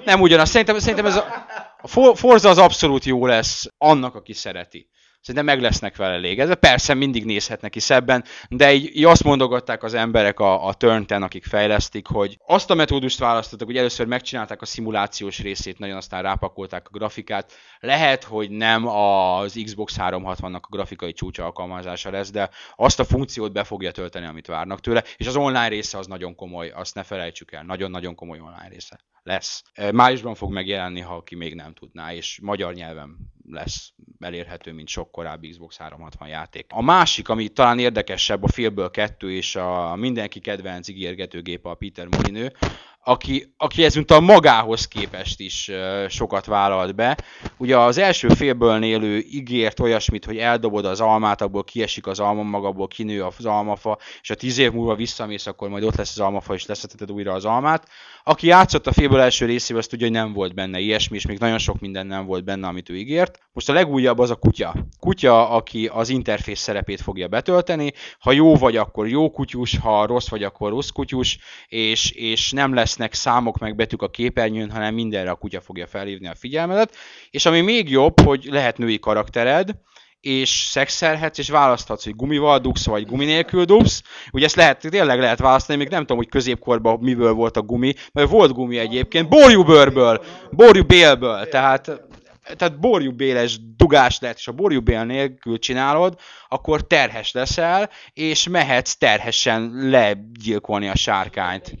[0.05, 0.49] Nem ugyanaz.
[0.49, 1.45] Szerintem, szerintem ez a,
[1.81, 4.89] a Forza az abszolút jó lesz annak, aki szereti.
[5.21, 6.55] Szerintem meg lesznek vele elégedve.
[6.55, 11.23] Persze mindig nézhetnek is ebben, de így, így azt mondogatták az emberek a, a Turnten,
[11.23, 16.21] akik fejlesztik, hogy azt a metódust választottak, hogy először megcsinálták a szimulációs részét, nagyon aztán
[16.21, 17.51] rápakolták a grafikát.
[17.79, 23.51] Lehet, hogy nem az Xbox 360-nak a grafikai csúcs alkalmazása lesz, de azt a funkciót
[23.51, 27.03] be fogja tölteni, amit várnak tőle, és az online része az nagyon komoly, azt ne
[27.03, 29.63] felejtsük el, nagyon-nagyon komoly online része lesz.
[29.91, 33.17] Májusban fog megjelenni, ha aki még nem tudná, és magyar nyelven
[33.51, 36.65] lesz elérhető, mint sok korábbi Xbox 360 játék.
[36.69, 42.07] A másik, ami talán érdekesebb, a félből kettő, és a mindenki kedvenc ígérgetőgépe a Peter
[42.07, 42.51] Molinő,
[43.03, 45.71] aki, aki ezúttal magához képest is
[46.09, 47.17] sokat vállalt be.
[47.57, 52.43] Ugye az első félből nélő ígért olyasmit, hogy eldobod az almát, abból kiesik az alma
[52.43, 56.19] magából, kinő az almafa, és a tíz év múlva visszamész, akkor majd ott lesz az
[56.19, 57.87] almafa, és leszeteted újra az almát.
[58.23, 61.39] Aki játszott a félből első részével, azt tudja, hogy nem volt benne ilyesmi, és még
[61.39, 63.39] nagyon sok minden nem volt benne, amit ő ígért.
[63.53, 64.75] Most a legújabb az a kutya.
[64.99, 67.93] Kutya, aki az interfész szerepét fogja betölteni.
[68.19, 71.37] Ha jó vagy, akkor jó kutyus, ha rossz vagy, akkor rossz kutyus,
[71.67, 76.27] és, és nem lesznek számok meg betűk a képernyőn, hanem mindenre a kutya fogja felhívni
[76.27, 76.95] a figyelmedet.
[77.29, 79.69] És ami még jobb, hogy lehet női karaktered,
[80.19, 84.03] és szexelhetsz, és választhatsz, hogy gumival dugsz, vagy gumi nélkül dugsz.
[84.31, 87.93] Ugye ezt lehet, tényleg lehet választani, még nem tudom, hogy középkorban miből volt a gumi,
[88.13, 92.09] mert volt gumi egyébként, borjúbőrből, borjúbélből, tehát
[92.57, 99.71] tehát borjúbéles dugás lehet, és a borjúbél nélkül csinálod, akkor terhes leszel, és mehetsz terhesen
[99.73, 101.73] legyilkolni a sárkányt.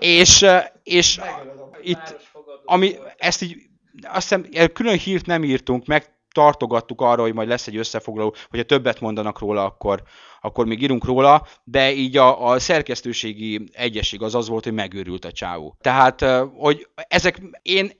[0.00, 0.46] És,
[0.82, 1.20] és
[1.82, 2.30] itt,
[2.64, 3.56] ami ezt így
[4.02, 8.66] azt hiszem, külön hírt nem írtunk meg, tartogattuk arra, hogy majd lesz egy összefoglaló, hogyha
[8.66, 10.02] többet mondanak róla, akkor,
[10.40, 15.24] akkor még írunk róla, de így a, a szerkesztőségi egyesség az az volt, hogy megőrült
[15.24, 15.76] a csávó.
[15.80, 16.24] Tehát,
[16.56, 17.90] hogy ezek, én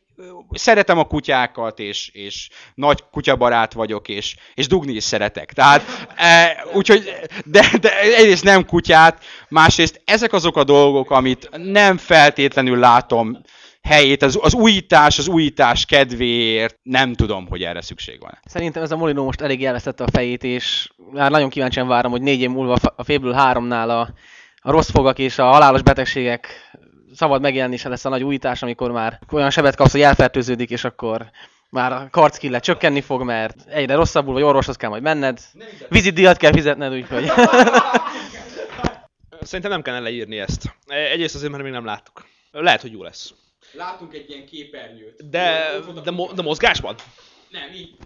[0.50, 5.52] szeretem a kutyákat, és, és nagy kutyabarát vagyok, és, és dugni is szeretek.
[5.52, 7.12] Tehát, e, úgyhogy,
[7.44, 13.38] de, de egyrészt nem kutyát, másrészt ezek azok a dolgok, amit nem feltétlenül látom
[13.82, 18.38] helyét, az, az újítás, az újítás kedvéért nem tudom, hogy erre szükség van.
[18.44, 22.22] Szerintem ez a Molino most elég elvesztette a fejét, és már nagyon kíváncsian várom, hogy
[22.22, 24.08] négy év múlva a félből háromnál a,
[24.56, 26.48] a rossz fogak és a halálos betegségek
[27.14, 31.30] szabad megjelenése lesz a nagy újítás, amikor már olyan sebet kapsz, hogy elfertőződik, és akkor
[31.70, 35.40] már a karckille csökkenni fog, mert egyre rosszabbul, vagy orvoshoz kell majd menned.
[35.88, 37.30] Vizitdíjat kell fizetned, úgyhogy...
[39.40, 40.74] Szerintem nem kellene leírni ezt.
[40.86, 42.24] Egyrészt azért, mert még nem láttuk.
[42.50, 43.34] Lehet, hogy jó lesz.
[43.72, 45.30] Látunk egy ilyen képernyőt.
[45.30, 45.70] De,
[46.04, 46.94] de, mo- de mozgásban?
[47.50, 47.96] Nem, így.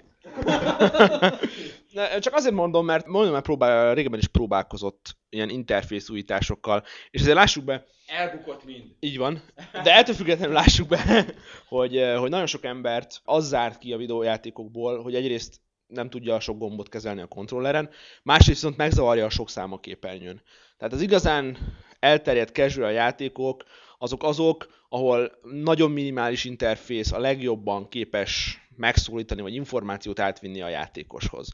[2.21, 7.37] Csak azért mondom, mert mondom, mert próbál, régebben is próbálkozott ilyen interfész újításokkal, és azért
[7.37, 7.85] lássuk be...
[8.07, 8.85] Elbukott mind.
[9.01, 9.43] Így van.
[9.83, 11.27] De ettől függetlenül lássuk be,
[11.69, 16.35] hogy, eh, hogy nagyon sok embert az zárt ki a videójátékokból, hogy egyrészt nem tudja
[16.35, 17.91] a sok gombot kezelni a kontrolleren,
[18.23, 20.43] másrészt viszont megzavarja a sok szám a képernyőn.
[20.77, 21.57] Tehát az igazán
[22.01, 23.65] elterjedt casual játékok,
[23.99, 31.49] azok azok, ahol nagyon minimális interfész a legjobban képes megszólítani, vagy információt átvinni a játékoshoz.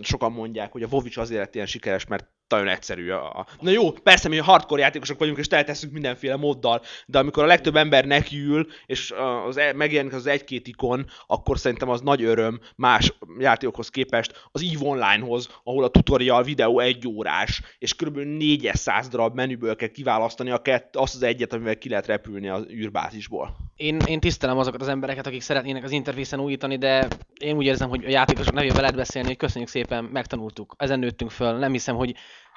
[0.00, 3.10] Sokan mondják, hogy a WoW is azért lett ilyen sikeres, mert nagyon egyszerű.
[3.10, 3.46] A...
[3.60, 7.76] Na jó, persze mi hardcore játékosok vagyunk, és teltesszük mindenféle moddal, de amikor a legtöbb
[7.76, 9.14] ember nekiül, és
[9.46, 14.62] az, e- megjelenik az egy-két ikon, akkor szerintem az nagy öröm más játékokhoz képest az
[14.62, 18.18] EVE Online-hoz, ahol a tutorial videó egy órás, és kb.
[18.18, 22.66] 400 darab menüből kell kiválasztani a kett, azt az egyet, amivel ki lehet repülni az
[22.70, 23.56] űrbázisból.
[23.76, 27.08] Én, én tisztelem azokat az embereket, akik szeretnének az interfészen újítani, de
[27.40, 31.30] én úgy érzem, hogy a játékosok nevében lehet beszélni, hogy köszönjük szépen, megtanultuk, ezen nőttünk
[31.30, 31.58] föl.
[31.58, 32.14] Nem hiszem, hogy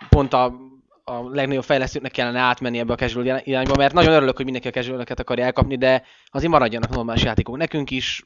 [0.09, 0.53] pont a,
[1.03, 4.81] a legnagyobb fejlesztőknek kellene átmenni ebbe a casual irányba, mert nagyon örülök, hogy mindenki a
[4.81, 7.57] casual akarja elkapni, de azért maradjanak normális játékok.
[7.57, 8.23] Nekünk is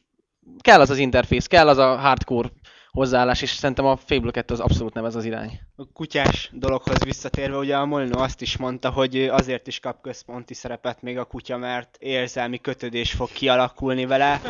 [0.59, 2.49] kell az az interfész, kell az a hardcore
[2.91, 5.59] hozzáállás, és szerintem a Fable 2 az abszolút nem ez az irány.
[5.75, 10.53] A kutyás dologhoz visszatérve, ugye a Molino azt is mondta, hogy azért is kap központi
[10.53, 14.41] szerepet még a kutya, mert érzelmi kötődés fog kialakulni vele.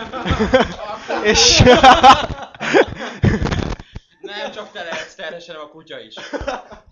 [1.24, 1.60] és...
[4.22, 6.16] nem csak te lehetsz terhesen, a kutya is.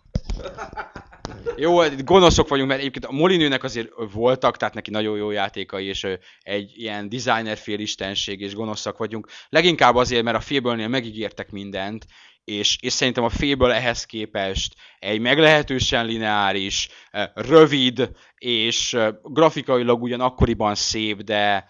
[1.62, 6.08] Jó, gonoszok vagyunk, mert egyébként a Molinőnek azért voltak, tehát neki nagyon jó játékai, és
[6.40, 9.28] egy ilyen designer félistenség, és gonoszak vagyunk.
[9.50, 12.06] Leginkább azért, mert a fable megígértek mindent,
[12.44, 16.90] és, és szerintem a Fable ehhez képest egy meglehetősen lineáris,
[17.34, 21.66] rövid, és grafikailag ugyan akkoriban szép, de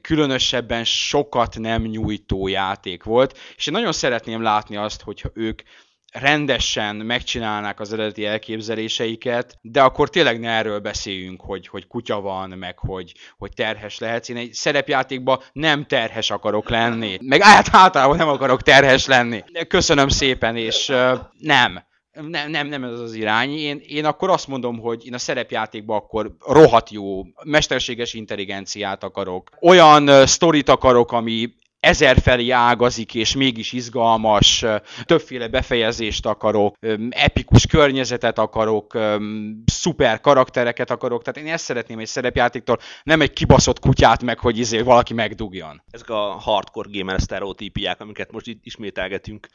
[0.00, 5.62] különösebben sokat nem nyújtó játék volt, és én nagyon szeretném látni azt, hogyha ők
[6.14, 12.50] rendesen megcsinálnák az eredeti elképzeléseiket, de akkor tényleg ne erről beszéljünk, hogy, hogy kutya van,
[12.50, 14.28] meg hogy, hogy terhes lehetsz.
[14.28, 19.44] Én egy szerepjátékban nem terhes akarok lenni, meg általában nem akarok terhes lenni.
[19.68, 21.84] Köszönöm szépen, és uh, nem
[22.28, 23.50] nem, nem, nem ez az irány.
[23.50, 29.50] Én, én akkor azt mondom, hogy én a szerepjátékban akkor rohadt jó, mesterséges intelligenciát akarok.
[29.60, 34.64] Olyan sztorit akarok, ami ezerfelé ágazik, és mégis izgalmas,
[35.04, 36.76] többféle befejezést akarok,
[37.10, 38.98] epikus környezetet akarok,
[39.64, 44.58] szuper karaktereket akarok, tehát én ezt szeretném egy szerepjátéktól, nem egy kibaszott kutyát meg, hogy
[44.58, 45.82] izé valaki megdugjon.
[45.90, 49.48] Ezek a hardcore gamer sztereotípiák, amiket most itt ismételgetünk.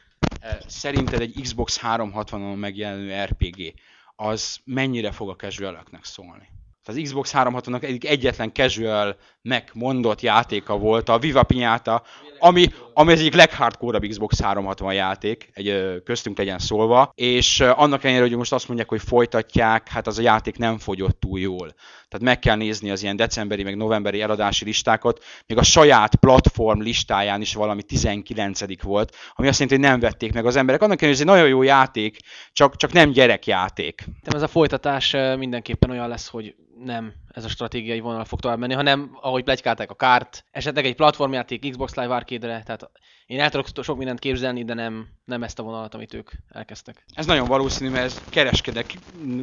[0.66, 3.74] Szerinted egy Xbox 360-on megjelenő RPG
[4.16, 6.48] az mennyire fog a casual szólni?
[6.88, 12.02] Az Xbox 360-nak egyik egyetlen casual megmondott játéka volt a Viva Pinyata,
[12.38, 18.24] ami, ami az egyik leghardcore Xbox 360 játék, egy köztünk legyen szólva, és annak ellenére,
[18.24, 21.74] hogy most azt mondják, hogy folytatják, hát az a játék nem fogyott túl jól.
[22.10, 26.80] Tehát meg kell nézni az ilyen decemberi, meg novemberi eladási listákat, még a saját platform
[26.80, 30.82] listáján is valami 19 volt, ami azt jelenti, hogy nem vették meg az emberek.
[30.82, 32.18] Annak ellenére, hogy ez egy nagyon jó játék,
[32.52, 34.04] csak, csak nem gyerekjáték.
[34.22, 38.74] Ez a folytatás mindenképpen olyan lesz, hogy nem ez a stratégiai vonal fog tovább menni,
[38.74, 42.90] hanem ahogy plegykálták a kárt, esetleg egy platformjáték Xbox Live Arcade-re, tehát
[43.30, 47.04] én el tudok sok mindent képzelni, de nem, nem ezt a vonalat, amit ők elkezdtek.
[47.14, 48.20] Ez nagyon valószínű, mert ez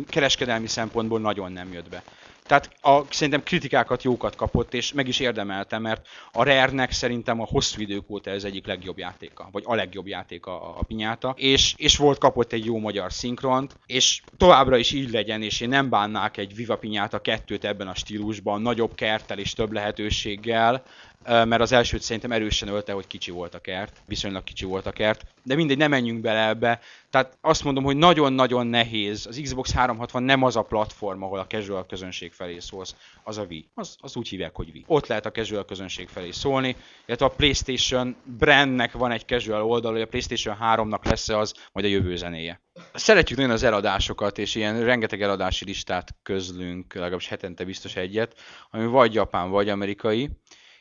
[0.08, 2.04] kereskedelmi szempontból nagyon nem jött be.
[2.48, 7.46] Tehát a, szerintem kritikákat jókat kapott, és meg is érdemelte, mert a Rare-nek szerintem a
[7.46, 11.74] hosszú idők óta ez egyik legjobb játéka, vagy a legjobb játéka a, a pinyáta, és,
[11.78, 15.90] és volt kapott egy jó magyar szinkront, és továbbra is így legyen, és én nem
[15.90, 20.84] bánnák egy Viva Pinyáta kettőt ebben a stílusban, nagyobb kerttel és több lehetőséggel,
[21.28, 24.92] mert az elsőt szerintem erősen ölte, hogy kicsi volt a kert, viszonylag kicsi volt a
[24.92, 26.80] kert, de mindegy, nem menjünk bele ebbe.
[27.10, 29.26] Tehát azt mondom, hogy nagyon-nagyon nehéz.
[29.26, 33.46] Az Xbox 360 nem az a platform, ahol a casual közönség felé szólsz, az a
[33.50, 33.70] Wii.
[33.74, 34.84] Az, az úgy hívják, hogy Wii.
[34.88, 36.76] Ott lehet a casual közönség felé szólni,
[37.06, 41.86] illetve a PlayStation brandnek van egy casual oldal, hogy a PlayStation 3-nak lesz az majd
[41.86, 42.62] a jövő zenéje.
[42.94, 48.40] Szeretjük nagyon az eladásokat, és ilyen rengeteg eladási listát közlünk, legalábbis hetente biztos egyet,
[48.72, 50.30] ami vagy japán, vagy amerikai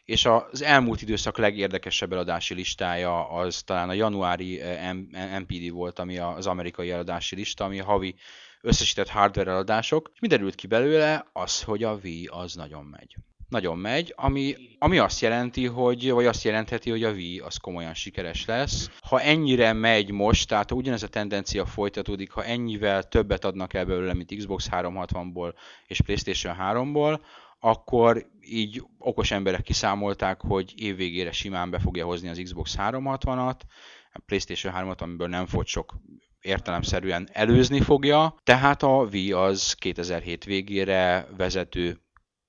[0.07, 4.63] és az elmúlt időszak legérdekesebb eladási listája az talán a januári
[5.41, 8.15] MPD eh, volt, ami az amerikai eladási lista, ami a havi
[8.61, 11.27] összesített hardware eladások, és mi derült ki belőle?
[11.33, 13.17] Az, hogy a Wii az nagyon megy.
[13.49, 17.95] Nagyon megy, ami, ami azt jelenti, hogy, vagy azt jelentheti, hogy a Wii az komolyan
[17.95, 18.91] sikeres lesz.
[19.01, 24.15] Ha ennyire megy most, tehát ugyanez a tendencia folytatódik, ha ennyivel többet adnak el belőle,
[24.15, 25.55] mint Xbox 360-ból
[25.87, 27.21] és PlayStation 3-ból,
[27.67, 33.61] akkor így okos emberek kiszámolták, hogy évvégére simán be fogja hozni az Xbox 360-at,
[34.13, 35.95] a PlayStation 3-at, amiből nem fog sok
[36.41, 42.01] értelemszerűen előzni fogja, tehát a Wii az 2007 végére vezető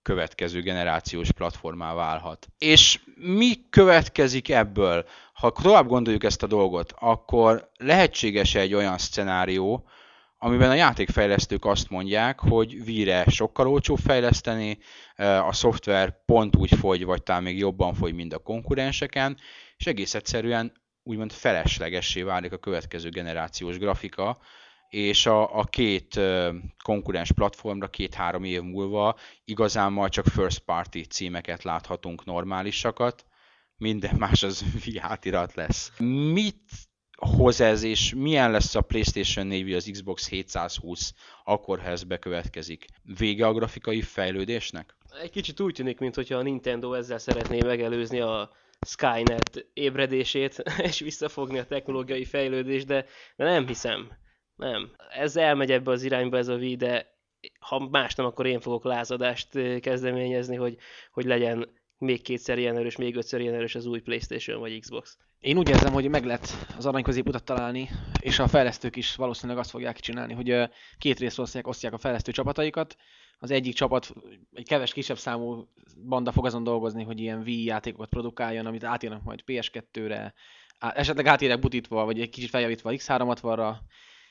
[0.02, 2.48] következő generációs platformá válhat.
[2.58, 5.06] És mi következik ebből?
[5.34, 9.88] Ha tovább gondoljuk ezt a dolgot, akkor lehetséges egy olyan szcenárió,
[10.38, 14.78] amiben a játékfejlesztők azt mondják, hogy víre sokkal olcsóbb fejleszteni,
[15.18, 19.38] a szoftver pont úgy fogy, vagy talán még jobban fogy, mint a konkurenseken,
[19.78, 20.72] és egész egyszerűen
[21.04, 24.38] úgymond feleslegessé válik a következő generációs grafika,
[24.90, 26.20] és a, a két
[26.84, 33.26] konkurens platformra két-három év múlva igazán majd csak first party címeket láthatunk normálisakat,
[33.78, 34.66] minden más az
[35.00, 35.92] átirat lesz.
[36.34, 36.62] Mit
[37.18, 42.04] hoz ez, és milyen lesz a PlayStation 4 vagy az Xbox 720 akkor, ha ez
[42.04, 42.86] bekövetkezik?
[43.18, 44.96] Vége a grafikai fejlődésnek?
[45.22, 48.52] Egy kicsit úgy tűnik, mintha a Nintendo ezzel szeretné megelőzni a
[48.88, 54.12] Skynet ébredését, és visszafogni a technológiai fejlődést, de, de nem hiszem.
[54.56, 54.92] Nem.
[55.10, 57.16] Ez elmegy ebbe az irányba ez a Wii, de
[57.60, 60.78] ha más nem, akkor én fogok lázadást kezdeményezni, hogy,
[61.12, 65.18] hogy legyen még kétszer ilyen erős, még ötször ilyen erős az új Playstation vagy Xbox.
[65.40, 69.62] Én úgy érzem, hogy meg lehet az arany középutat találni, és a fejlesztők is valószínűleg
[69.62, 72.96] azt fogják csinálni, hogy két részre osztják, osztják a fejlesztő csapataikat.
[73.40, 74.14] Az egyik csapat,
[74.54, 75.68] egy keves kisebb számú
[76.08, 80.34] banda fog azon dolgozni, hogy ilyen Wii játékokat produkáljon, amit átírnak majd PS2-re,
[80.80, 83.76] esetleg átírják butítva, vagy egy kicsit feljavítva X360-ra,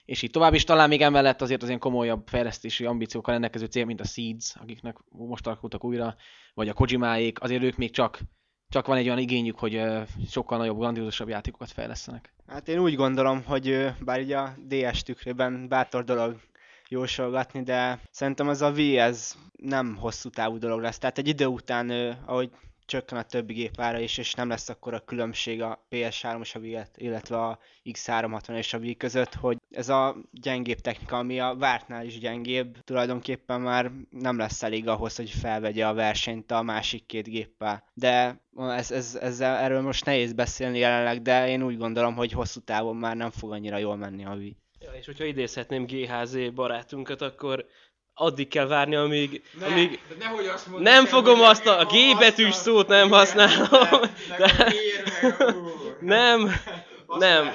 [0.07, 0.65] és így tovább is.
[0.65, 4.97] Talán még emellett azért az ilyen komolyabb fejlesztési ambíciókkal rendelkező cél, mint a Seeds, akiknek
[5.09, 6.15] most alakultak újra,
[6.55, 8.21] vagy a Kojimáék, azért ők még csak,
[8.69, 9.83] csak van egy olyan igényük, hogy
[10.31, 12.35] sokkal nagyobb, grandiózusabb játékokat fejlesztenek.
[12.47, 16.41] Hát én úgy gondolom, hogy bár ugye a DS tükrében bátor dolog
[16.89, 20.99] jósolgatni, de szerintem az a V ez nem hosszú távú dolog lesz.
[20.99, 21.91] Tehát egy idő után,
[22.27, 22.51] ahogy
[22.87, 26.59] csökken a többi gépára is, és nem lesz akkor a különbség a PS3 és a
[26.59, 31.55] Wii, illetve a X360 és a Wii között, hogy ez a gyengébb technika, ami a
[31.59, 37.07] vártnál is gyengébb, tulajdonképpen már nem lesz elég ahhoz, hogy felvegye a versenyt a másik
[37.07, 37.85] két géppel.
[37.95, 42.61] De ez, ez, ez, erről most nehéz beszélni jelenleg, de én úgy gondolom, hogy hosszú
[42.61, 44.57] távon már nem fog annyira jól menni a Wii.
[44.81, 47.67] Ja, és hogyha idézhetném GHZ barátunkat, akkor
[48.19, 49.43] addig kell várni, amíg...
[49.59, 54.01] Ne, amíg nehogy azt mondod, nem fogom azt a G betűs szót nem használom.
[54.39, 54.75] De,
[56.01, 56.53] nem,
[57.19, 57.51] nem.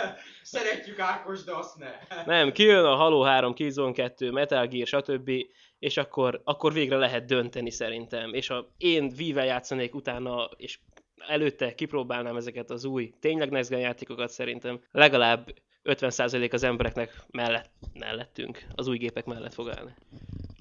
[0.42, 1.90] Szeretjük Ákos, de azt ne.
[2.24, 5.30] Nem, kijön a Halo 3, Killzone 2, Metal Gear, stb.
[5.78, 8.34] És akkor, akkor végre lehet dönteni szerintem.
[8.34, 10.78] És ha én Vive játszanék utána, és
[11.26, 18.64] előtte kipróbálnám ezeket az új, tényleg next játékokat szerintem legalább 50% az embereknek mellett, mellettünk,
[18.74, 19.94] az új gépek mellett fog állni.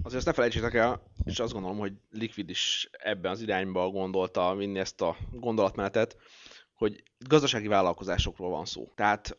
[0.04, 4.56] Azért azt ne felejtsétek el, és azt gondolom, hogy Liquid is ebben az irányba gondolta
[4.56, 6.18] vinni ezt a gondolatmenetet,
[6.74, 8.92] hogy gazdasági vállalkozásokról van szó.
[8.96, 9.36] Tehát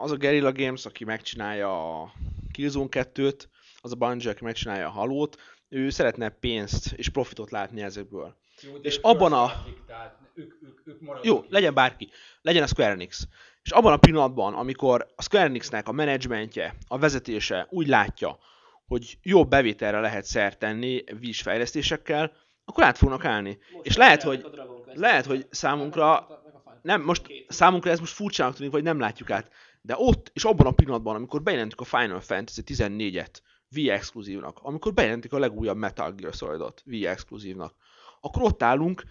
[0.00, 2.12] az a Guerrilla Games, aki megcsinálja a
[2.52, 3.44] Killzone 2-t,
[3.80, 5.36] az a Bungie, aki megcsinálja a Halót,
[5.68, 8.36] ő szeretne pénzt és profitot látni ezekből.
[8.60, 9.64] Jó, és abban a...
[9.86, 12.10] tehát ők, ők, ők Jó, legyen bárki.
[12.40, 13.28] Legyen a Square Enix.
[13.64, 18.38] És abban a pillanatban, amikor a Square Enixnek a menedzsmentje, a vezetése úgy látja,
[18.86, 22.32] hogy jobb bevételre lehet szert tenni víz fejlesztésekkel,
[22.64, 23.58] akkor át fognak állni.
[23.72, 24.46] Most és lehet, hogy,
[24.92, 26.26] lehet, hogy számunkra,
[26.82, 29.50] nem, most számunkra ez most furcsának tűnik, vagy nem látjuk át,
[29.80, 33.40] de ott és abban a pillanatban, amikor bejelentük a Final Fantasy 14-et
[33.74, 37.74] Wii exkluzívnak, amikor bejelentik a legújabb Metal Gear Solid-ot Wii exkluzívnak,
[38.20, 39.04] akkor ott állunk,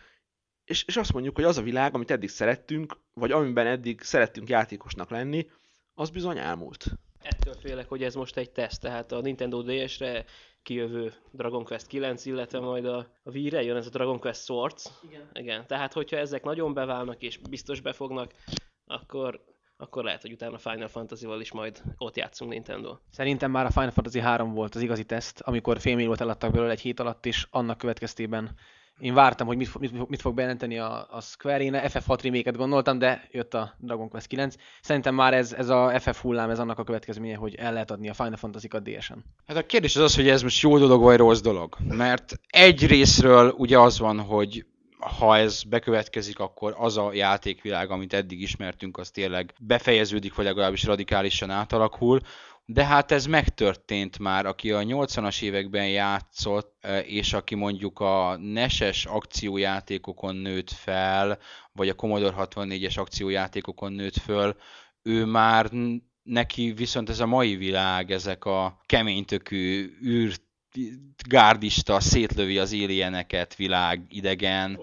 [0.65, 4.49] és, és azt mondjuk, hogy az a világ, amit eddig szerettünk, vagy amiben eddig szerettünk
[4.49, 5.47] játékosnak lenni,
[5.93, 6.86] az bizony elmúlt.
[7.21, 10.26] Ettől félek, hogy ez most egy teszt, tehát a Nintendo DS-re
[10.63, 14.86] kijövő Dragon Quest 9, illetve majd a, a Wii-re jön ez a Dragon Quest Swords.
[15.10, 15.30] Igen.
[15.34, 15.67] Igen.
[15.67, 18.34] Tehát, hogyha ezek nagyon beválnak és biztos befognak,
[18.86, 19.43] akkor,
[19.78, 22.97] akkor lehet, hogy utána Final Fantasy-val is majd ott játszunk Nintendo.
[23.12, 26.82] Szerintem már a Final Fantasy 3 volt az igazi teszt, amikor félmilliót eladtak belőle egy
[26.82, 28.56] hét alatt, és annak következtében
[28.99, 32.97] én vártam, hogy mit, mit, mit fog bejelenteni a, a Square, én FF6 remake gondoltam,
[32.97, 34.56] de jött a Dragon Quest 9.
[34.82, 38.10] Szerintem már ez, ez a FF hullám, ez annak a következménye, hogy el lehet adni
[38.10, 39.23] a Final Fantasy-kat DS-en.
[39.47, 41.77] Hát a kérdés az az, hogy ez most jó dolog vagy rossz dolog.
[41.88, 44.65] Mert egy részről ugye az van, hogy
[45.17, 50.84] ha ez bekövetkezik, akkor az a játékvilág, amit eddig ismertünk, az tényleg befejeződik, vagy legalábbis
[50.84, 52.19] radikálisan átalakul
[52.65, 58.38] de hát ez megtörtént már, aki a 80-as években játszott, e, és aki mondjuk a
[58.38, 61.39] neses akciójátékokon nőtt fel,
[61.71, 64.56] vagy a Commodore 64-es akciójátékokon nőtt föl,
[65.02, 65.71] ő már
[66.23, 70.36] neki viszont ez a mai világ, ezek a keménytökű űr
[71.28, 74.80] gárdista szétlövi az alieneket, világ, idegen.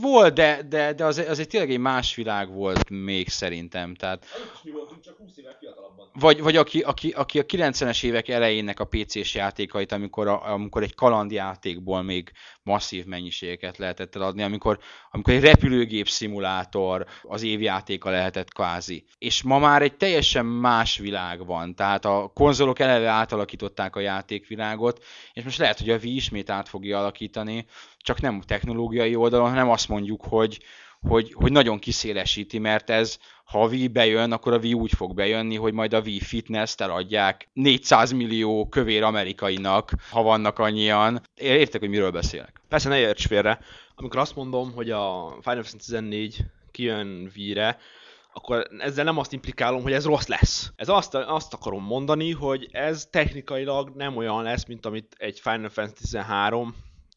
[0.00, 3.94] Volt, de, de, de az, az egy tényleg egy más világ volt még szerintem.
[3.94, 4.26] Tehát...
[4.62, 6.10] Mi voltunk csak 20 évek fiatalabban.
[6.12, 10.82] Vagy, vagy aki, aki, aki a 90-es évek elejének a PC-s játékait, amikor, a, amikor
[10.82, 12.32] egy kalandjátékból még
[12.62, 14.78] masszív mennyiségeket lehetett eladni, amikor,
[15.10, 19.04] amikor egy repülőgép szimulátor az évjátéka lehetett kvázi.
[19.18, 25.04] És ma már egy teljesen más világ van, tehát a konzolok eleve átalakították a játékvilágot,
[25.32, 27.66] és most lehet, hogy a Wii ismét át fogja alakítani,
[28.08, 30.60] csak nem technológiai oldalon, hanem azt mondjuk, hogy,
[31.00, 35.14] hogy, hogy nagyon kiszélesíti, mert ez, ha a Wii bejön, akkor a Wii úgy fog
[35.14, 41.20] bejönni, hogy majd a Wii Fitness-t eladják 400 millió kövér amerikainak, ha vannak annyian.
[41.34, 42.60] Értek, hogy miről beszélek.
[42.68, 43.58] Persze ne érts félre.
[43.94, 47.78] Amikor azt mondom, hogy a Final Fantasy 14 kijön Wii-re,
[48.32, 50.72] akkor ezzel nem azt implikálom, hogy ez rossz lesz.
[50.76, 55.68] Ez azt, azt akarom mondani, hogy ez technikailag nem olyan lesz, mint amit egy Final
[55.68, 56.74] Fantasy 13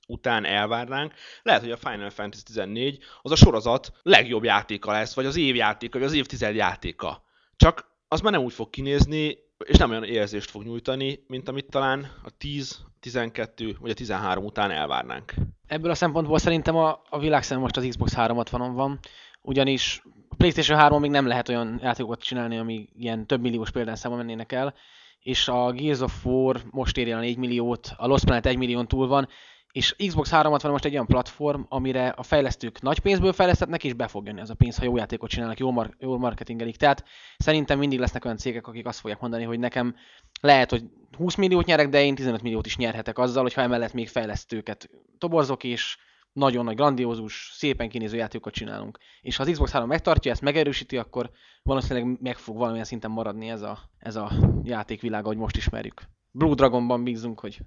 [0.07, 1.13] után elvárnánk.
[1.41, 5.55] Lehet, hogy a Final Fantasy 14 az a sorozat legjobb játéka lesz, vagy az év
[5.55, 7.23] játéka, vagy az évtized játéka.
[7.55, 11.69] Csak az már nem úgy fog kinézni, és nem olyan érzést fog nyújtani, mint amit
[11.69, 15.33] talán a 10, 12 vagy a 13 után elvárnánk.
[15.67, 18.99] Ebből a szempontból szerintem a, a világszem most az Xbox 360-on van,
[19.41, 24.17] ugyanis a PlayStation 3 még nem lehet olyan játékokat csinálni, ami ilyen több milliós példányszámon
[24.17, 24.73] mennének el,
[25.19, 28.87] és a Gears of War most érje a 4 milliót, a Lost Planet 1 millión
[28.87, 29.27] túl van,
[29.71, 34.07] és Xbox 360 most egy olyan platform, amire a fejlesztők nagy pénzből fejlesztetnek, és be
[34.07, 36.75] fog jönni az a pénz, ha jó játékot csinálnak, jó mar- jól marketingelik.
[36.75, 37.03] Tehát
[37.37, 39.95] szerintem mindig lesznek olyan cégek, akik azt fogják mondani, hogy nekem
[40.41, 40.83] lehet, hogy
[41.17, 45.63] 20 milliót nyerek, de én 15 milliót is nyerhetek azzal, hogyha emellett még fejlesztőket toborzok,
[45.63, 45.97] és
[46.33, 48.97] nagyon nagy, grandiózus, szépen kinéző játékokat csinálunk.
[49.21, 51.31] És ha az Xbox 3 megtartja, ezt megerősíti, akkor
[51.63, 54.31] valószínűleg meg fog valamilyen szinten maradni ez a, ez a
[54.63, 56.01] játékvilág, ahogy most ismerjük.
[56.31, 57.59] Blue Dragonban bízunk, hogy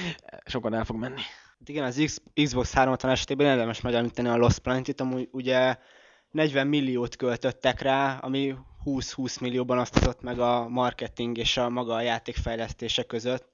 [0.44, 1.20] sokan el fog menni.
[1.62, 5.76] Hát igen, az Xbox 360 esetében érdemes megemlíteni a Lost Planet-it, amúgy ugye
[6.30, 8.54] 40 milliót költöttek rá, ami
[8.84, 13.48] 20-20 millióban osztozott meg a marketing és a maga a játékfejlesztése között.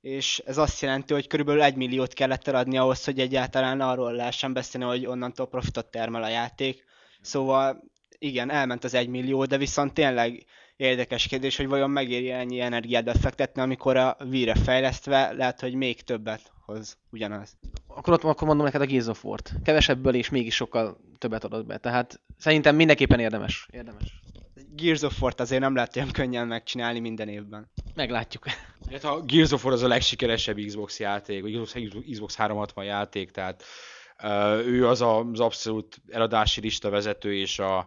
[0.00, 4.52] És ez azt jelenti, hogy körülbelül 1 milliót kellett eladni ahhoz, hogy egyáltalán arról lehessen
[4.52, 6.84] beszélni, hogy onnantól profitot termel a játék.
[7.20, 7.84] Szóval
[8.18, 10.44] igen, elment az 1 millió, de viszont tényleg
[10.78, 16.02] érdekes kérdés, hogy vajon megéri ennyi energiát befektetni, amikor a víre fejlesztve lehet, hogy még
[16.02, 17.56] többet hoz ugyanaz.
[17.86, 19.52] Akkor ott akkor mondom neked a Gears of War-t.
[19.64, 21.78] Kevesebből és mégis sokkal többet adott be.
[21.78, 23.68] Tehát szerintem mindenképpen érdemes.
[23.70, 24.20] érdemes.
[24.76, 27.70] Gears of War-t azért nem lehet olyan könnyen megcsinálni minden évben.
[27.94, 28.46] Meglátjuk.
[28.90, 31.60] Hát a Gears of War az a legsikeresebb Xbox játék, vagy
[32.10, 33.64] Xbox 360 játék, tehát
[34.66, 37.78] ő az a, az abszolút eladási lista vezető és a,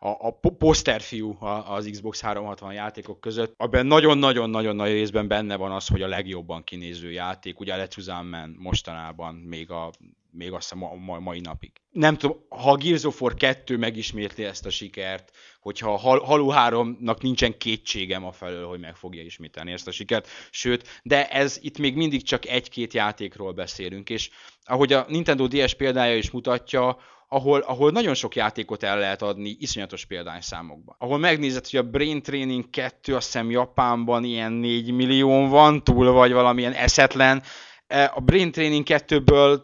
[0.00, 1.36] a, a poszterfiú
[1.66, 3.54] az Xbox 360 játékok között.
[3.56, 8.06] Abban nagyon-nagyon-nagyon nagy részben benne van az, hogy a legjobban kinéző játék, ugye a Let's
[8.30, 9.90] Man mostanában még a
[10.32, 11.70] még azt a ma, mai napig.
[11.90, 15.30] Nem tudom, ha a Gears of War 2 megismétli ezt a sikert,
[15.60, 20.28] hogyha a Halo 3-nak nincsen kétségem a felől, hogy meg fogja ismételni ezt a sikert,
[20.50, 24.30] sőt, de ez itt még mindig csak egy-két játékról beszélünk, és
[24.64, 26.98] ahogy a Nintendo DS példája is mutatja,
[27.32, 30.96] ahol, ahol nagyon sok játékot el lehet adni iszonyatos példányszámokban.
[30.98, 36.12] Ahol megnézed, hogy a Brain Training 2 azt hiszem Japánban ilyen 4 millió van túl,
[36.12, 37.42] vagy valamilyen eszetlen.
[37.86, 39.60] E, a Brain Training 2-ből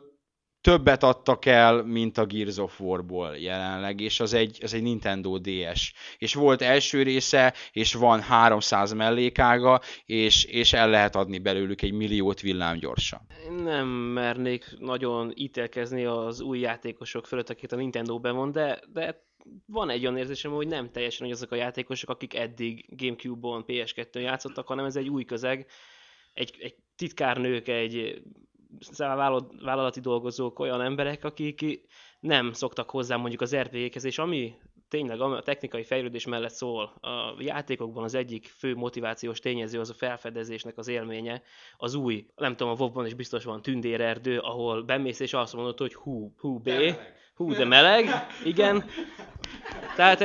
[0.67, 5.39] többet adtak el, mint a Gears of War-ból jelenleg, és az egy, az egy Nintendo
[5.39, 5.93] DS.
[6.19, 11.93] És volt első része, és van 300 mellékága, és, és el lehet adni belőlük egy
[11.93, 13.21] milliót villámgyorsan.
[13.63, 19.25] Nem mernék nagyon ítélkezni az új játékosok fölött, akik a Nintendo bevon, de, de
[19.67, 24.67] van egy olyan érzésem, hogy nem teljesen azok a játékosok, akik eddig Gamecube-on, PS2-on játszottak,
[24.67, 25.67] hanem ez egy új közeg,
[26.33, 28.23] egy, egy titkárnők, egy
[29.63, 31.87] vállalati dolgozók olyan emberek, akik
[32.21, 34.55] nem szoktak hozzá mondjuk az RPG-hez, és ami
[34.89, 39.95] tényleg a technikai fejlődés mellett szól, a játékokban az egyik fő motivációs tényező az a
[39.95, 41.43] felfedezésnek az élménye,
[41.77, 45.79] az új, nem tudom, a WoW-ban is biztos van tündérerdő, ahol bemész és azt mondod,
[45.79, 46.71] hogy hú, hú, B,
[47.35, 48.09] hú, de meleg,
[48.45, 48.85] igen.
[49.97, 50.25] Tehát,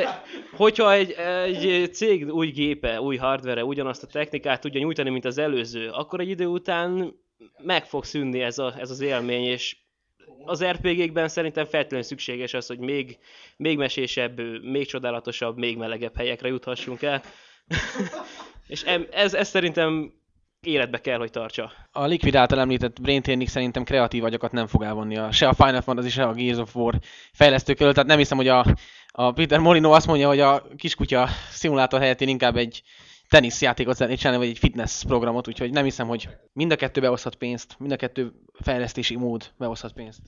[0.56, 5.38] hogyha egy, egy cég új gépe, új hardware ugyanazt a technikát tudja nyújtani, mint az
[5.38, 7.14] előző, akkor egy idő után
[7.58, 9.76] meg fog szűnni ez, a, ez az élmény, és
[10.46, 13.18] az RPG-kben szerintem feltétlenül szükséges az, hogy még,
[13.58, 17.22] még mesésebb, még csodálatosabb, még melegebb helyekre juthassunk el.
[18.68, 20.14] és ez, ez szerintem
[20.62, 21.72] életbe kell, hogy tartsa.
[21.92, 25.54] A Liquid által említett Brain Training szerintem kreatív agyakat nem fog elvonni a, se a
[25.54, 27.00] Final Fantasy, se a Gears of War
[27.34, 28.66] fejlesztők között, tehát nem hiszem, hogy a,
[29.12, 32.82] a Peter Molino azt mondja, hogy a kiskutya szimulátor helyett én inkább egy
[33.32, 37.36] teniszjátékot szeretnék csinálni, vagy egy fitness programot, úgyhogy nem hiszem, hogy mind a kettő behozhat
[37.36, 38.32] pénzt, mind a kettő
[38.64, 40.20] fejlesztési mód behozhat pénzt.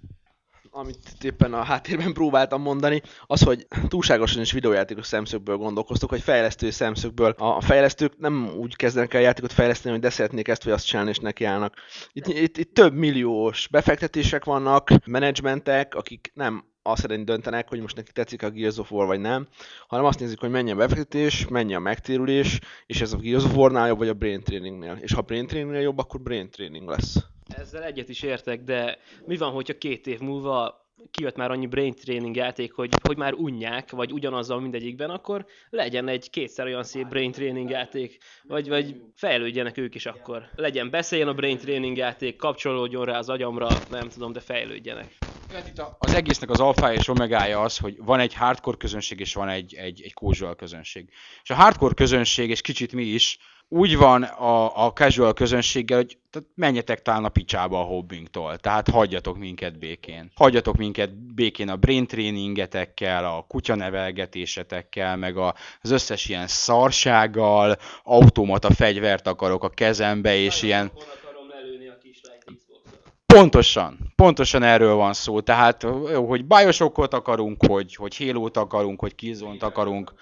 [0.72, 6.70] amit éppen a háttérben próbáltam mondani, az, hogy túlságosan is videójátékos szemszögből gondolkoztok, hogy fejlesztő
[6.70, 7.36] szemszögből.
[7.38, 11.10] A fejlesztők nem úgy kezdenek el játékot fejleszteni, hogy de szeretnék ezt vagy azt csinálni,
[11.10, 11.76] és nekiállnak.
[12.12, 17.96] Itt, itt, itt több milliós befektetések vannak, menedzsmentek, akik nem azt szerint döntenek, hogy most
[17.96, 19.48] neki tetszik a Gears of War vagy nem,
[19.88, 23.56] hanem azt nézik, hogy mennyi a befektetés, mennyi a megtérülés, és ez a Gears of
[23.56, 24.98] War-nál jobb, vagy a Brain Trainingnél.
[25.02, 27.16] És ha Brain Trainingnél jobb, akkor Brain Training lesz.
[27.48, 31.94] Ezzel egyet is értek, de mi van, hogyha két év múlva kijött már annyi brain
[31.94, 37.08] training játék, hogy, hogy már unják, vagy ugyanazzal mindegyikben, akkor legyen egy kétszer olyan szép
[37.08, 40.50] brain training játék, vagy, vagy fejlődjenek ők is akkor.
[40.56, 45.18] Legyen, beszéljen a brain training játék, kapcsolódjon rá az agyamra, nem tudom, de fejlődjenek.
[45.54, 49.34] Hát itt az egésznek az alfája és omegája az, hogy van egy hardcore közönség és
[49.34, 51.10] van egy, egy, egy casual közönség.
[51.44, 53.40] És a hardcore közönség, és kicsit mi is,
[53.74, 58.90] úgy van a, a casual közönséggel, hogy tehát menjetek talán a picsába a hobbinktól, tehát
[58.90, 60.32] hagyjatok minket békén.
[60.36, 68.74] Hagyjatok minket békén a brain trainingetekkel, a kutyanevelgetésetekkel, meg a, az összes ilyen szarsággal, automata
[68.74, 70.92] fegyvert akarok a kezembe, és ilyen...
[70.96, 72.44] a kislányt
[73.26, 75.42] Pontosan, pontosan erről van szó.
[75.42, 75.82] Tehát,
[76.28, 80.14] hogy Bioshockot akarunk, hogy, hogy Halo-t akarunk, hogy Killzone-t akarunk,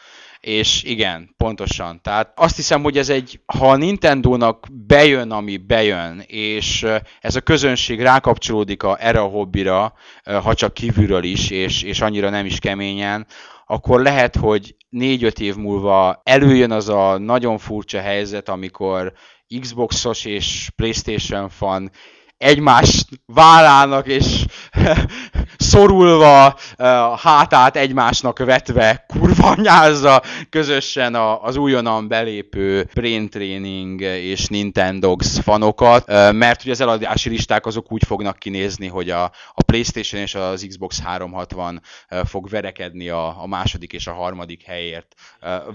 [0.41, 2.01] és igen, pontosan.
[2.01, 7.35] Tehát azt hiszem, hogy ez egy, ha a Nintendo-nak bejön, ami bejön, és eh, ez
[7.35, 12.29] a közönség rákapcsolódik a, erre a hobbira, eh, ha csak kívülről is, és, és annyira
[12.29, 13.27] nem is keményen,
[13.65, 19.13] akkor lehet, hogy négy-öt év múlva előjön az a nagyon furcsa helyzet, amikor
[19.59, 21.91] Xboxos és Playstation fan
[22.41, 24.45] egymás vállának és
[25.57, 26.45] szorulva,
[26.77, 36.61] a hátát egymásnak vetve, kurvanyázza közösen az újonnan belépő Brain Training és Nintendogs fanokat, mert
[36.61, 39.23] ugye az eladási listák azok úgy fognak kinézni, hogy a,
[39.53, 44.63] a Playstation és az Xbox 360 eh, fog verekedni a, a második és a harmadik
[44.63, 45.15] helyért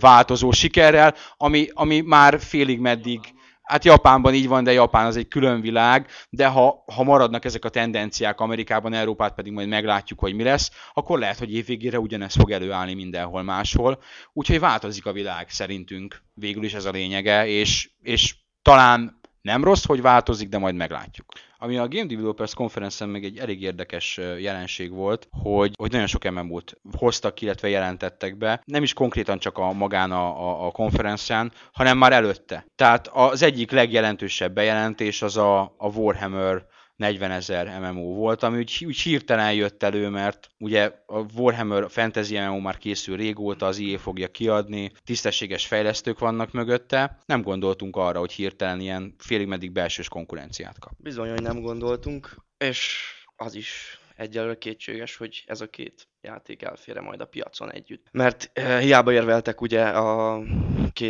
[0.00, 3.20] változó sikerrel, ami, ami már félig meddig
[3.66, 7.64] Hát Japánban így van, de Japán az egy külön világ, de ha, ha maradnak ezek
[7.64, 12.34] a tendenciák Amerikában, Európát pedig majd meglátjuk, hogy mi lesz, akkor lehet, hogy évvégére ugyanez
[12.34, 14.02] fog előállni mindenhol máshol.
[14.32, 19.84] Úgyhogy változik a világ szerintünk, végül is ez a lényege, és, és talán nem rossz,
[19.84, 21.32] hogy változik, de majd meglátjuk.
[21.58, 26.30] Ami a Game Developers Conference-en még egy elég érdekes jelenség volt, hogy, hogy nagyon sok
[26.30, 28.62] MMO-t hoztak illetve jelentettek be.
[28.64, 32.66] Nem is konkrétan csak a magán a, a, a konferencián, hanem már előtte.
[32.76, 36.66] Tehát az egyik legjelentősebb bejelentés az a, a Warhammer
[36.96, 42.38] 40 ezer MMO volt, ami úgy, úgy hirtelen jött elő, mert ugye a Warhammer Fantasy
[42.38, 47.18] MMO már készül régóta, az IE fogja kiadni, tisztességes fejlesztők vannak mögötte.
[47.26, 50.92] Nem gondoltunk arra, hogy hirtelen ilyen félig meddig belsős konkurenciát kap.
[50.98, 53.04] Bizony, hogy nem gondoltunk, és
[53.36, 58.06] az is egyelőre kétséges, hogy ez a két játék elfére majd a piacon együtt.
[58.12, 60.34] Mert eh, hiába érveltek ugye a,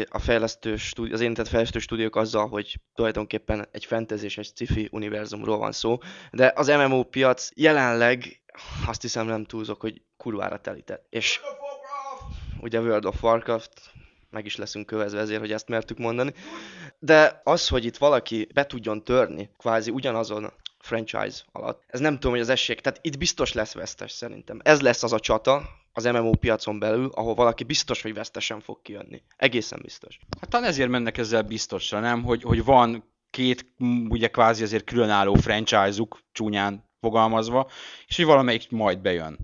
[0.09, 4.89] a fejlesztő stúdi- az érintett fejlesztő stúdiók azzal, hogy tulajdonképpen egy fantasy és egy sci-fi
[4.93, 5.99] univerzumról van szó,
[6.31, 8.43] de az MMO piac jelenleg
[8.87, 11.07] azt hiszem nem túlzok, hogy kurvára telített.
[11.11, 11.41] És
[12.61, 13.81] ugye World of Warcraft,
[14.31, 16.35] meg is leszünk kövezve ezért, hogy ezt mertük mondani.
[16.99, 20.53] De az, hogy itt valaki be tudjon törni, kvázi ugyanazon
[20.87, 24.61] franchise alatt, ez nem tudom, hogy az esély, tehát itt biztos lesz vesztes szerintem.
[24.63, 25.63] Ez lesz az a csata
[25.93, 29.23] az MMO piacon belül, ahol valaki biztos, hogy vesztesen fog kijönni.
[29.37, 30.19] Egészen biztos.
[30.41, 32.23] Hát talán ezért mennek ezzel biztosra, nem?
[32.23, 33.67] Hogy, hogy van két,
[34.09, 37.71] ugye kvázi azért különálló franchise-uk, csúnyán fogalmazva,
[38.07, 39.39] és hogy valamelyik majd bejön.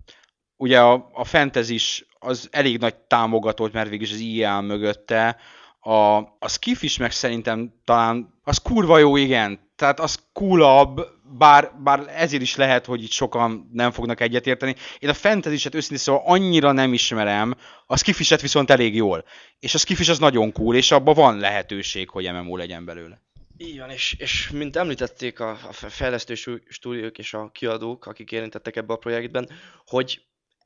[0.56, 5.36] Ugye a, a fantasy is az elég nagy támogatót, mert végülis az IEA mögötte,
[5.84, 11.00] a, a skiff is meg szerintem talán, az kurva jó, igen, tehát az coolabb,
[11.38, 14.74] bár, bár ezért is lehet, hogy itt sokan nem fognak egyetérteni.
[14.98, 17.56] Én a fantasy-et őszintén szóval annyira nem ismerem,
[17.86, 19.24] a skifiset viszont elég jól.
[19.60, 23.20] És a skifis az nagyon cool, és abban van lehetőség, hogy MMO legyen belőle.
[23.56, 28.06] Így van, és, és mint említették a, a fe- fejlesztő stú- stúdiók és a kiadók,
[28.06, 29.48] akik érintettek ebbe a projektben,
[29.86, 30.22] hogy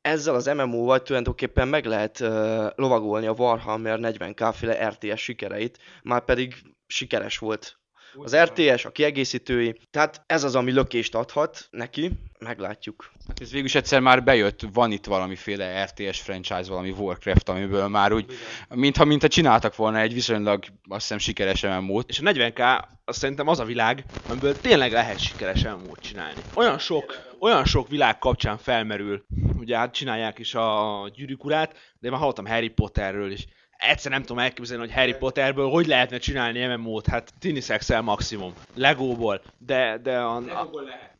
[0.06, 6.24] ezzel az MMO-val tulajdonképpen meg lehet uh, lovagolni a Warhammer 40k féle RTS sikereit, már
[6.24, 6.54] pedig
[6.86, 7.78] sikeres volt
[8.22, 13.12] az RTS, a kiegészítői, tehát ez az, ami lökést adhat neki, meglátjuk.
[13.28, 18.12] Hát ez végülis egyszer már bejött, van itt valamiféle RTS franchise, valami Warcraft, amiből már
[18.12, 18.26] úgy,
[18.68, 22.08] mintha, mintha csináltak volna egy viszonylag, azt hiszem, sikeres MMO-t.
[22.08, 26.40] És a 40k az szerintem az a világ, amiből tényleg lehet sikeres MMO-t csinálni.
[26.54, 29.24] Olyan sok, olyan sok világ kapcsán felmerül,
[29.58, 33.46] ugye hát csinálják is a gyűrűk urát, de én már hallottam Harry Potterről is.
[33.76, 38.52] Egyszer nem tudom elképzelni, hogy Harry Potterből hogy lehetne csinálni MMO-t, hát tini szexel maximum.
[38.74, 40.70] Legóból, de, de a, a,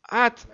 [0.07, 0.47] Hát,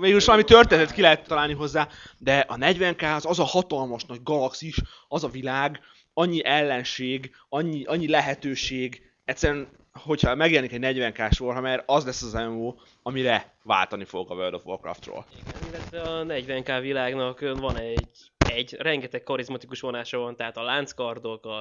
[0.00, 1.88] végülis valami történetet ki lehet találni hozzá,
[2.18, 4.76] de a 40K az, az a hatalmas nagy galaxis,
[5.08, 5.80] az a világ,
[6.14, 12.74] annyi ellenség, annyi, annyi lehetőség, egyszerűen, hogyha megjelenik egy 40K-s Warhammer, az lesz az MMO,
[13.02, 15.26] amire váltani fog a World of Warcraftról.
[15.68, 21.56] Illetve a 40k világnak van egy, egy rengeteg karizmatikus vonása van, tehát a lánckardok, a,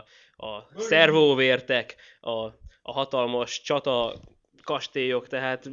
[0.46, 2.46] a szervóvértek, a,
[2.82, 4.16] a hatalmas csata
[4.64, 5.70] kastélyok, tehát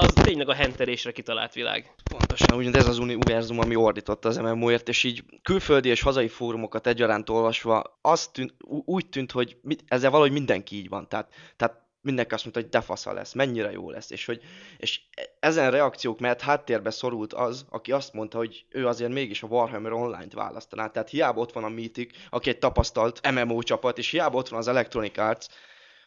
[0.00, 1.94] az tényleg a hentelésre kitalált világ.
[2.10, 6.86] Pontosan, ugyan ez az univerzum, ami ordított az MMO-ért, és így külföldi és hazai fórumokat
[6.86, 8.54] egyaránt olvasva, azt tűnt,
[8.84, 11.08] úgy tűnt, hogy mi- ezzel valahogy mindenki így van.
[11.08, 14.42] Tehát, tehát mindenki azt mondta, hogy de fasza lesz, mennyire jó lesz, és hogy
[14.78, 15.00] és
[15.40, 19.92] ezen reakciók mellett háttérbe szorult az, aki azt mondta, hogy ő azért mégis a Warhammer
[19.92, 20.86] Online-t választaná.
[20.88, 24.58] Tehát hiába ott van a Mythic, aki egy tapasztalt MMO csapat, és hiába ott van
[24.58, 25.46] az Electronic Arts,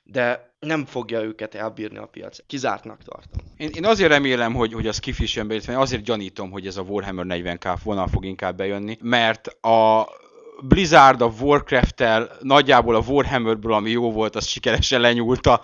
[0.03, 2.37] de nem fogja őket elbírni a piac.
[2.47, 3.45] Kizártnak tartom.
[3.57, 6.81] Én, én azért remélem, hogy, hogy az kifis jön be, azért gyanítom, hogy ez a
[6.81, 10.07] Warhammer 40k vonal fog inkább bejönni, mert a
[10.61, 15.61] Blizzard a Warcraft-tel nagyjából a Warhammerből, ami jó volt, az sikeresen lenyúlta.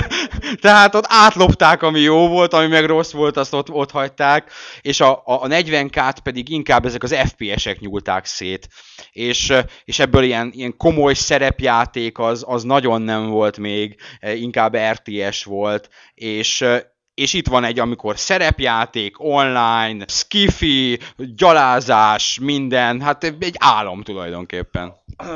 [0.60, 5.00] Tehát ott átlopták, ami jó volt, ami meg rossz volt, azt ott, ott hagyták, és
[5.00, 8.68] a, a, a 40k-t pedig inkább ezek az FPS-ek nyúlták szét.
[9.12, 9.52] És,
[9.84, 14.00] és ebből ilyen, ilyen komoly szerepjáték az, az nagyon nem volt még,
[14.34, 16.64] inkább RTS volt, és,
[17.20, 24.94] és itt van egy, amikor szerepjáték, online, skifi, gyalázás, minden, hát egy álom tulajdonképpen.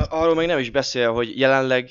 [0.09, 1.91] Arról még nem is beszél, hogy jelenleg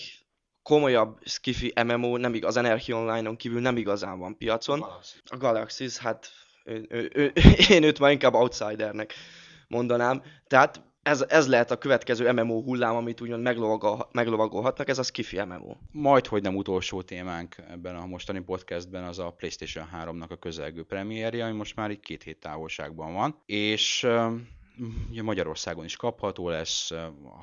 [0.63, 4.85] komolyabb skifi MMO nem igaz, az Energy Online-on kívül nem igazán van piacon.
[5.25, 6.31] A Galaxis, hát
[6.63, 7.33] ő, ő, ő,
[7.69, 9.13] én őt már inkább outsidernek
[9.67, 10.21] mondanám.
[10.47, 15.43] Tehát ez, ez lehet a következő MMO hullám, amit úgymond meglovagol, meglovagolhatnak, ez a Skiffy
[15.43, 15.75] MMO.
[15.91, 20.83] Majd, hogy nem utolsó témánk ebben a mostani podcastben, az a PlayStation 3-nak a közelgő
[20.83, 24.07] premierje, ami most már így két hét távolságban van, és
[25.09, 26.91] ugye Magyarországon is kapható lesz,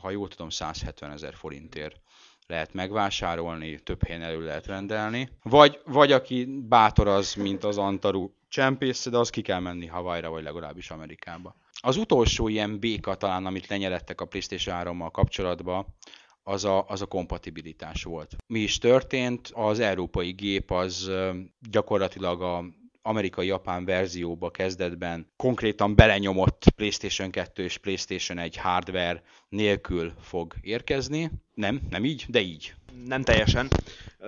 [0.00, 2.00] ha jól tudom, 170 ezer forintért
[2.46, 5.28] lehet megvásárolni, több helyen elő lehet rendelni.
[5.42, 10.30] Vagy, vagy aki bátor az, mint az Antaru csempész, de az ki kell menni Hawaii-ra,
[10.30, 11.56] vagy legalábbis Amerikába.
[11.82, 15.86] Az utolsó ilyen béka talán, amit lenyelettek a PlayStation 3-mal kapcsolatban,
[16.42, 18.36] az a, az a kompatibilitás volt.
[18.46, 19.50] Mi is történt?
[19.54, 21.10] Az európai gép az
[21.70, 22.64] gyakorlatilag a
[23.02, 31.30] amerikai-japán verzióba kezdetben konkrétan belenyomott PlayStation 2 és PlayStation 1 hardware nélkül fog érkezni.
[31.54, 32.74] Nem, nem így, de így.
[33.06, 33.68] Nem teljesen.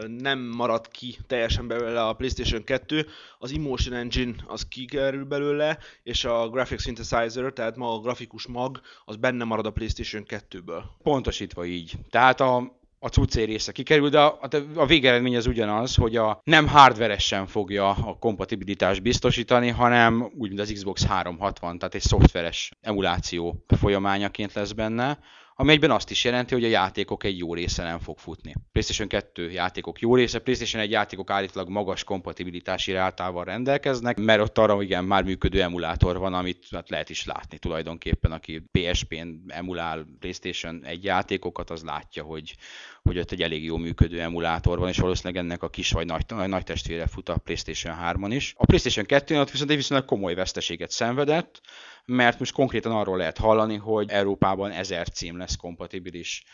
[0.07, 3.07] Nem marad ki teljesen belőle a PlayStation 2.
[3.39, 8.81] Az Emotion Engine az kikerül belőle, és a Graphic Synthesizer, tehát ma a grafikus mag,
[9.05, 10.83] az benne marad a PlayStation 2-ből.
[11.03, 11.93] Pontosítva így.
[12.11, 14.39] Tehát a, a cuccé része kikerül, de a,
[14.75, 20.61] a végeredmény az ugyanaz, hogy a nem hardveresen fogja a kompatibilitást biztosítani, hanem úgy, mint
[20.61, 25.19] az Xbox 360, tehát egy szoftveres emuláció folyamányaként lesz benne,
[25.55, 28.55] ami egyben azt is jelenti, hogy a játékok egy jó része nem fog futni.
[28.73, 34.59] PlayStation 2 játékok jó része, PlayStation 1 játékok állítólag magas kompatibilitási rátával rendelkeznek, mert ott
[34.59, 40.07] arra igen már működő emulátor van, amit hát lehet is látni tulajdonképpen, aki PSP-n emulál
[40.19, 42.55] PlayStation 1 játékokat, az látja, hogy,
[43.03, 46.25] hogy ott egy elég jó működő emulátor van, és valószínűleg ennek a kis vagy nagy,
[46.29, 48.55] nagy, nagy testvére fut a PlayStation 3-on is.
[48.57, 51.61] A PlayStation 2 ott viszont egy viszonylag komoly veszteséget szenvedett,
[52.05, 56.45] mert most konkrétan arról lehet hallani, hogy Európában ezer cím lesz kompatibilis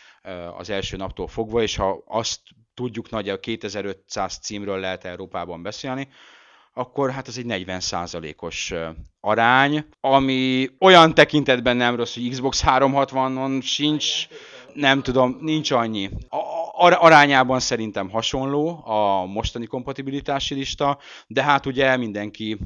[0.58, 2.40] az első naptól fogva, és ha azt
[2.74, 6.08] tudjuk nagyjából 2500 címről lehet Európában beszélni,
[6.78, 8.74] akkor hát ez egy 40%-os
[9.20, 14.26] arány, ami olyan tekintetben nem rossz, hogy Xbox 360-on sincs,
[14.74, 16.10] nem tudom, nincs annyi.
[16.28, 22.58] A, arányában szerintem hasonló a mostani kompatibilitási lista, de hát ugye mindenki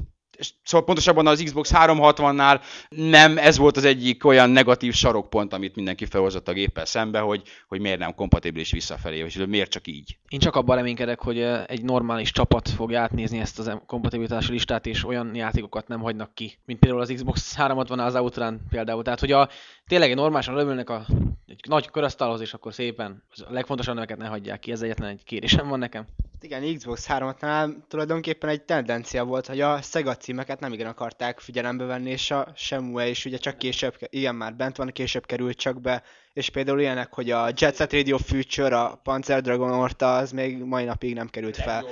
[0.63, 6.05] Szóval pontosabban az Xbox 360-nál nem ez volt az egyik olyan negatív sarokpont, amit mindenki
[6.05, 10.17] felhozott a géppel szembe, hogy, hogy miért nem kompatibilis visszafelé, vagy miért csak így.
[10.27, 15.05] Én csak abban reménykedek, hogy egy normális csapat fogja átnézni ezt a kompatibilitási listát, és
[15.05, 19.03] olyan játékokat nem hagynak ki, mint például az Xbox 360 az Outrun például.
[19.03, 19.49] Tehát, hogy a,
[19.87, 21.05] tényleg normálisan rövülnek a
[21.47, 24.71] egy nagy körasztalhoz, és akkor szépen a legfontosabb neveket ne hagyják ki.
[24.71, 26.05] Ez egyetlen egy kérésem van nekem.
[26.43, 31.85] Igen, Xbox 360-nál tulajdonképpen egy tendencia volt, hogy a Sega címeket nem igen akarták figyelembe
[31.85, 35.81] venni, és a Shenmue is ugye csak később, igen már bent van, később került csak
[35.81, 40.31] be, és például ilyenek, hogy a Jet Set Radio Future, a Panzer Dragon Orta, az
[40.31, 41.85] még mai napig nem került fel.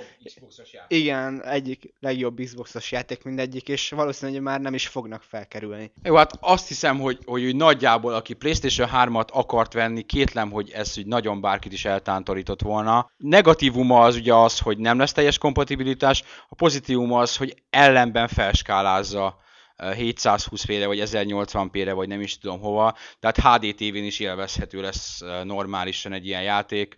[0.87, 5.91] Igen, egyik legjobb Xboxos játék mindegyik, és valószínűleg már nem is fognak felkerülni.
[6.03, 10.69] Jó, hát azt hiszem, hogy, hogy úgy nagyjából, aki PlayStation 3-at akart venni, kétlem, hogy
[10.69, 13.11] ez úgy nagyon bárkit is eltántorított volna.
[13.17, 19.39] Negatívuma az ugye az, hogy nem lesz teljes kompatibilitás, a pozitívuma az, hogy ellenben felskálázza
[19.81, 22.97] 720p-re, vagy 1080p-re, vagy nem is tudom hova.
[23.19, 26.97] Tehát HD TV-n is élvezhető lesz normálisan egy ilyen játék.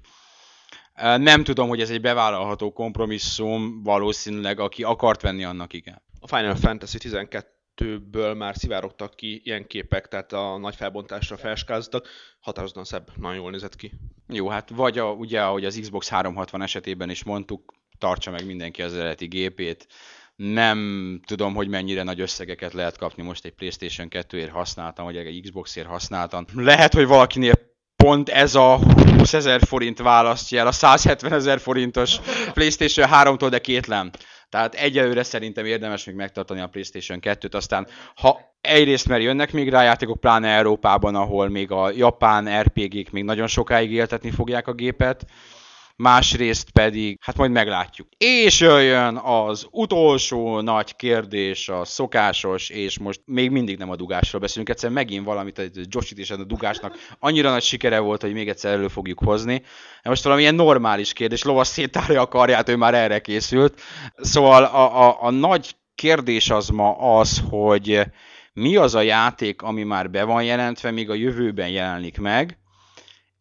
[1.18, 6.02] Nem tudom, hogy ez egy bevállalható kompromisszum, valószínűleg aki akart venni, annak igen.
[6.20, 12.08] A Final Fantasy 12-ből már szivárogtak ki ilyen képek, tehát a nagy felbontásra felskáztak,
[12.40, 13.92] határozottan szebb, nagyon jól nézett ki.
[14.28, 18.82] Jó, hát vagy a, ugye, ahogy az Xbox 360 esetében is mondtuk, tartsa meg mindenki
[18.82, 19.88] az eredeti gépét,
[20.52, 25.42] nem tudom, hogy mennyire nagy összegeket lehet kapni most egy PlayStation 2-ért használtam, vagy egy
[25.42, 26.46] Xbox-ért használtam.
[26.56, 27.54] Lehet, hogy valakinél
[27.96, 28.80] pont ez a
[29.18, 32.20] 20 ezer forint választja el a 170 ezer forintos
[32.54, 34.10] PlayStation 3-tól, de kétlem.
[34.50, 39.70] Tehát egyelőre szerintem érdemes még megtartani a PlayStation 2-t, aztán ha egyrészt mert jönnek még
[39.70, 44.74] rá játékok, pláne Európában, ahol még a japán RPG-k még nagyon sokáig éltetni fogják a
[44.74, 45.26] gépet,
[46.04, 48.08] másrészt pedig, hát majd meglátjuk.
[48.18, 54.42] És jöjjön az utolsó nagy kérdés, a szokásos, és most még mindig nem a dugásról
[54.42, 58.72] beszélünk, egyszer megint valamit, egy Joshit a dugásnak annyira nagy sikere volt, hogy még egyszer
[58.74, 59.62] elő fogjuk hozni.
[60.04, 63.82] Most valamilyen normális kérdés, lovas szétárja a karját, ő már erre készült.
[64.18, 68.02] Szóval a, a, a nagy kérdés az ma az, hogy
[68.54, 72.58] mi az a játék, ami már be van jelentve, még a jövőben jelenik meg,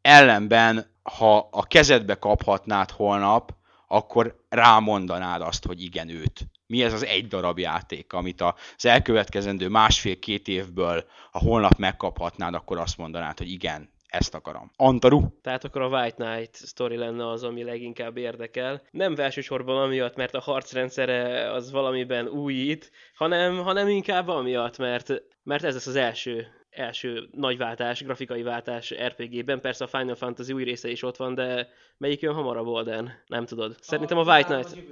[0.01, 3.55] ellenben ha a kezedbe kaphatnád holnap,
[3.87, 6.41] akkor rámondanád azt, hogy igen, őt.
[6.67, 12.79] Mi ez az egy darab játék, amit az elkövetkezendő másfél-két évből, ha holnap megkaphatnád, akkor
[12.79, 14.71] azt mondanád, hogy igen, ezt akarom.
[14.77, 15.23] Antaru?
[15.43, 18.83] Tehát akkor a White Knight story lenne az, ami leginkább érdekel.
[18.91, 25.65] Nem elsősorban amiatt, mert a harcrendszere az valamiben újít, hanem, hanem inkább amiatt, mert, mert
[25.65, 29.61] ez lesz az első első nagy váltás, grafikai váltás RPG-ben.
[29.61, 33.13] Persze a Final Fantasy új része is ott van, de melyik jön hamarabb, Olden?
[33.27, 33.77] Nem tudod.
[33.81, 34.85] Szerintem a White Knight,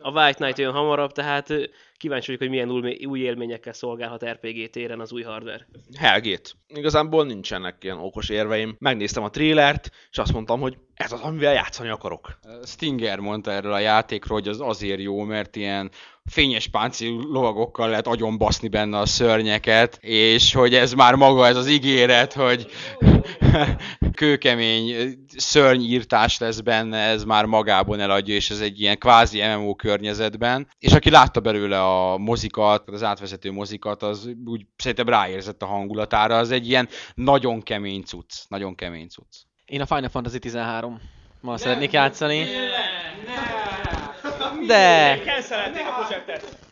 [0.00, 1.52] a White Knight jön hamarabb, tehát
[1.96, 5.66] kíváncsi vagyok, hogy milyen új élményekkel szolgálhat RPG téren az új hardware.
[5.98, 6.56] Helgét.
[6.68, 8.76] Igazából nincsenek ilyen okos érveim.
[8.78, 12.38] Megnéztem a trélert, és azt mondtam, hogy ez az, amivel játszani akarok.
[12.64, 15.90] Stinger mondta erről a játékról, hogy az azért jó, mert ilyen
[16.24, 21.56] fényes páncélú lovagokkal lehet agyon baszni benne a szörnyeket, és hogy ez már maga ez
[21.56, 22.66] az ígéret, hogy
[24.14, 30.68] kőkemény szörnyírtás lesz benne, ez már magában eladja, és ez egy ilyen kvázi MMO környezetben.
[30.78, 36.36] És aki látta belőle a mozikat, az átvezető mozikat, az úgy szerintem ráérzett a hangulatára,
[36.36, 39.36] az egy ilyen nagyon kemény cucc, nagyon kemény cucc.
[39.64, 41.00] Én a Final Fantasy 13
[41.40, 42.38] ma szeretnék játszani.
[42.38, 42.44] Ne,
[43.32, 44.66] ne.
[44.66, 45.12] De...
[45.12, 46.65] a projektet.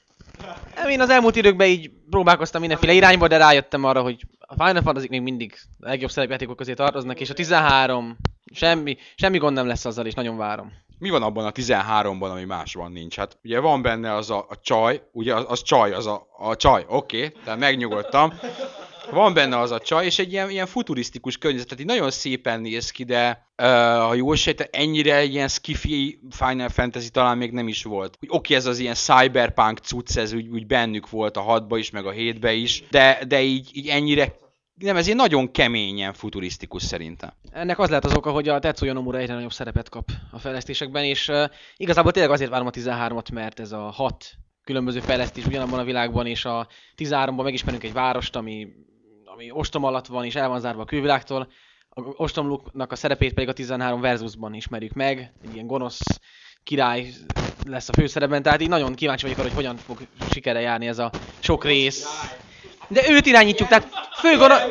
[0.89, 5.07] Én az elmúlt időkben így próbálkoztam mindenféle irányba, de rájöttem arra, hogy a Final Fantasy
[5.11, 8.17] még mindig a legjobb szerepjátékok közé tartoznak, és a 13,
[8.53, 10.73] semmi, semmi gond nem lesz azzal, és nagyon várom.
[10.99, 13.17] Mi van abban a 13-ban, ami másban nincs?
[13.17, 16.57] Hát ugye van benne az a, a csaj, ugye az, az csaj, az a, a
[16.57, 18.33] csaj, oké, okay, tehát megnyugodtam.
[19.11, 22.61] Van benne az a csaj, és egy ilyen, ilyen futurisztikus környezet, tehát így nagyon szépen
[22.61, 23.67] néz ki, de uh,
[24.07, 28.17] ha jól sejtem, ennyire ilyen skiffy Final Fantasy talán még nem is volt.
[28.21, 31.91] Oké, okay, ez az ilyen cyberpunk cucc, ez úgy, úgy bennük volt a hatba is,
[31.91, 34.43] meg a hétbe is, de, de így, így ennyire
[34.75, 37.33] nem, ez egy nagyon keményen futurisztikus szerintem.
[37.51, 41.05] Ennek az lehet az oka, hogy a Tetsuya Nomura egyre nagyobb szerepet kap a fejlesztésekben,
[41.05, 41.45] és uh,
[41.77, 44.25] igazából tényleg azért várom a 13-at, mert ez a hat
[44.65, 48.69] különböző fejlesztés ugyanabban a világban, és a 13-ban megismerünk egy várost, ami
[49.35, 51.49] ami ostom alatt van és el van zárva a külvilágtól.
[51.89, 55.33] A ostomluknak a szerepét pedig a 13 versusban ismerjük meg.
[55.45, 56.21] Egy ilyen gonosz
[56.65, 57.07] király
[57.67, 59.99] lesz a főszerepben, tehát így nagyon kíváncsi vagyok arra, hogy hogyan fog
[60.31, 62.07] sikere járni ez a sok rész.
[62.89, 64.63] De őt irányítjuk, tehát fő gonosz...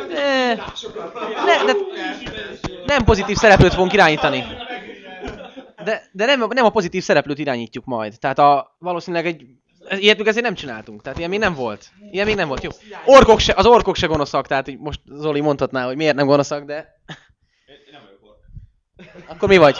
[1.45, 1.73] Ne, de
[2.85, 4.43] nem pozitív szereplőt fogunk irányítani.
[5.83, 8.19] De, de nem, nem a pozitív szereplőt irányítjuk majd.
[8.19, 9.45] Tehát a, valószínűleg egy
[9.89, 11.91] Ilyet még ezért nem csináltunk, tehát ilyen még nem volt.
[12.11, 12.69] Ilyen még nem volt, jó.
[13.05, 17.01] Orkok se, az orkok se gonoszak, tehát most Zoli mondhatná, hogy miért nem gonoszak, de...
[17.91, 19.29] Nem vagyok ork.
[19.29, 19.77] Akkor mi vagy?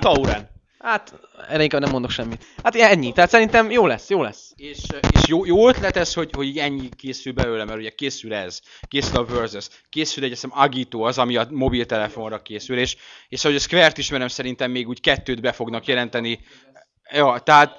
[0.00, 0.54] Tauren.
[0.78, 1.14] Hát,
[1.48, 2.44] erre inkább nem mondok semmit.
[2.62, 4.52] Hát ennyi, tehát szerintem jó lesz, jó lesz.
[4.56, 4.78] És,
[5.12, 9.16] és jó, jó ötlet ez, hogy, hogy ennyi készül belőle, mert ugye készül ez, készül
[9.16, 12.96] a Versus, készül egy eszem Agito, az, ami a mobiltelefonra készül, és,
[13.28, 16.40] és ahogy a Square-t ismerem, szerintem még úgy kettőt be fognak jelenteni.
[17.12, 17.76] Ja, tehát,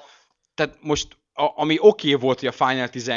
[0.54, 3.12] tehát most a, ami oké okay volt, hogy a Final, 10,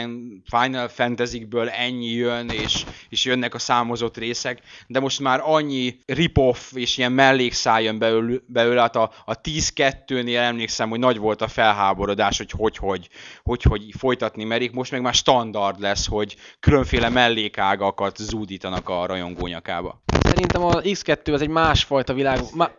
[0.45, 6.71] Final Fantasy-ből ennyi jön, és, és jönnek a számozott részek, de most már annyi rip-off
[6.73, 11.47] és ilyen mellékszál jön belőle, belőle hát a, a 10-2-nél emlékszem, hogy nagy volt a
[11.47, 13.09] felháborodás, hogy hogy, hogy,
[13.43, 20.01] hogy, hogy folytatni merik, most meg már standard lesz, hogy különféle mellékágakat zúdítanak a rajongónyakába.
[20.23, 22.39] Szerintem a X2 az egy másfajta világ.
[22.53, 22.69] Ma...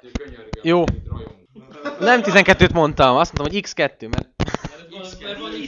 [0.62, 0.84] Jó.
[1.99, 4.32] Nem 12-t mondtam, azt mondtam, hogy X2, mert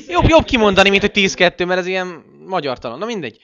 [0.09, 2.99] jobb, jobb kimondani, mint hogy 10-2, mert ez ilyen magyar talán.
[2.99, 3.39] Na mindegy.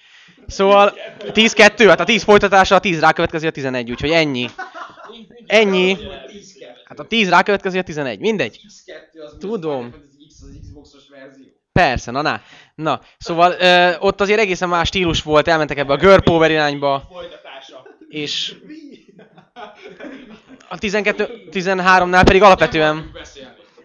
[0.47, 4.49] Szóval 10-2, hát a 10 folytatása, a 10 rákövetkező a 11, úgyhogy ennyi.
[5.47, 5.97] Ennyi.
[6.85, 8.61] Hát a 10 rákövetkező a 11, mindegy.
[9.39, 9.95] Tudom.
[11.73, 12.41] Persze, na na.
[12.75, 17.09] Na, szóval ö, ott azért egészen más stílus volt, elmentek ebbe a girl power irányba.
[18.09, 18.55] És
[20.69, 23.11] a 12, 13-nál pedig alapvetően...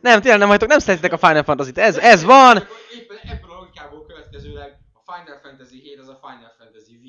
[0.06, 1.78] Nem, tényleg nem vagytok, nem szeretitek a Final Fantasy-t.
[1.78, 2.68] Ez, ez van!
[2.96, 7.04] Éppen ebből a logikából következőleg a Final Fantasy 7 az a Final Fantasy V.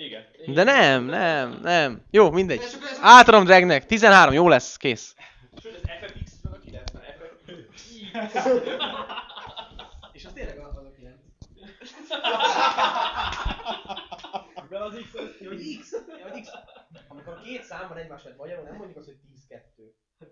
[0.00, 0.26] Igen.
[0.54, 2.02] De nem, nem, nem.
[2.10, 2.60] Jó, mindegy.
[3.00, 3.86] Átadom Dragnek.
[3.86, 5.14] 13, jó lesz, kész.
[5.62, 7.02] Sőt, az FFX meg a 90
[10.12, 11.14] És az tényleg az a 9.
[14.68, 15.12] De az X,
[15.48, 15.92] hogy X,
[16.30, 16.48] hogy X.
[17.08, 19.16] Amikor két szám van egymás mellett magyarul, nem mondjuk azt, hogy
[19.50, 19.56] 10-2.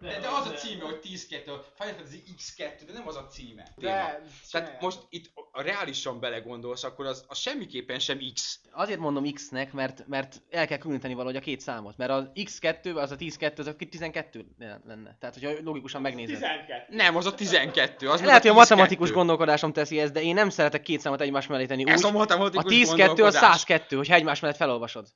[0.00, 3.68] De, de az a címe, hogy 10-2, Final Fantasy X2, de nem az a címe.
[3.76, 8.60] De, Tehát most itt a reálisan belegondolsz, akkor az, az semmiképpen sem X.
[8.70, 11.96] Azért mondom X-nek, mert, mert el kell különíteni valahogy a két számot.
[11.96, 14.46] Mert az X2, az a 10-2, az a 12
[14.86, 15.16] lenne.
[15.20, 16.34] Tehát, hogyha logikusan megnézed.
[16.34, 16.96] 12.
[16.96, 18.08] Nem, az a 12.
[18.08, 18.56] Az Lehet, hogy a 10-2.
[18.56, 21.90] matematikus gondolkodásom teszi ezt, de én nem szeretek két számot egymás mellé tenni.
[21.90, 23.60] Ez a Úgy, a matematikus 10-2 az gondolkodás.
[23.60, 25.06] 102, hogyha egymás mellett felolvasod.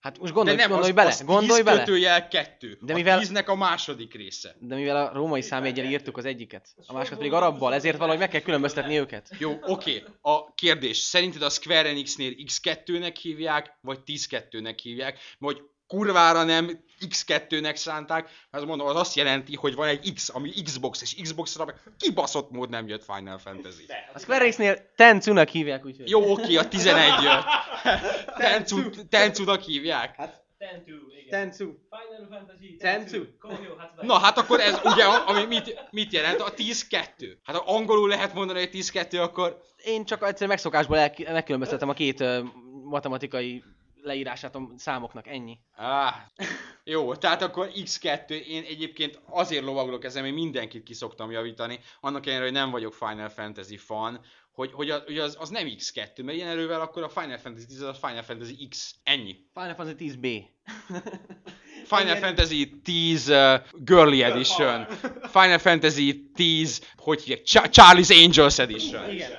[0.00, 1.78] Hát most gondolj, de nem, gondolj az, bele, az gondolj 10 bele.
[1.78, 2.78] kötőjel 2.
[2.80, 4.56] De a mivel- 10-nek a második része.
[4.60, 8.28] De mivel a római számjegyel írtuk az egyiket, a másikat pedig arabbal, ezért valahogy meg
[8.28, 9.30] kell különböztetni őket.
[9.38, 10.04] Jó, oké.
[10.20, 17.76] A kérdés, szerinted a Square Enixnél X2-nek hívják, vagy 10-2-nek hívják, vagy kurvára nem X2-nek
[17.76, 21.80] szánták, mert mondom, az azt jelenti, hogy van egy X, ami Xbox, és Xbox-ra meg
[21.98, 23.84] kibaszott mód nem jött Final Fantasy.
[24.14, 26.10] A Square Enixnél Tencu-nak hívják, úgyhogy.
[26.10, 27.44] Jó, oké, a 11 jött.
[28.38, 30.16] Tencu, Tencu-nak hívják.
[30.58, 31.28] Tentu, igen.
[31.30, 31.64] Tencu.
[31.64, 33.24] Final Fantasy Tentu.
[33.38, 34.06] Kohyo Hatsubai.
[34.06, 36.40] Na hát akkor ez ugye, ami mit, mit jelent?
[36.40, 37.36] A 10-2.
[37.42, 41.92] Hát ha angolul lehet mondani, hogy 10-2, akkor Én csak egyszer megszokásból el, megkülönböztetem a
[41.92, 42.42] két ö,
[42.84, 43.64] matematikai
[44.02, 45.58] leírását a számoknak, ennyi.
[45.76, 46.14] Ah,
[46.84, 52.26] jó, tehát akkor X2, én egyébként azért lovagolok ezen, mert mindenkit ki szoktam javítani, annak
[52.26, 54.20] ellenére, hogy nem vagyok Final Fantasy fan,
[54.52, 57.66] hogy, hogy, a, hogy az, az nem X2, mert ilyen erővel akkor a Final Fantasy
[57.66, 58.94] 10 az a Final Fantasy X.
[59.02, 59.36] Ennyi.
[59.54, 60.42] Final Fantasy 10B.
[61.96, 64.86] Final Fantasy 10 uh, Girly Edition.
[65.38, 69.10] Final Fantasy 10, hogy hívják, Ch- Charlie's Angels Edition.
[69.10, 69.30] Igen.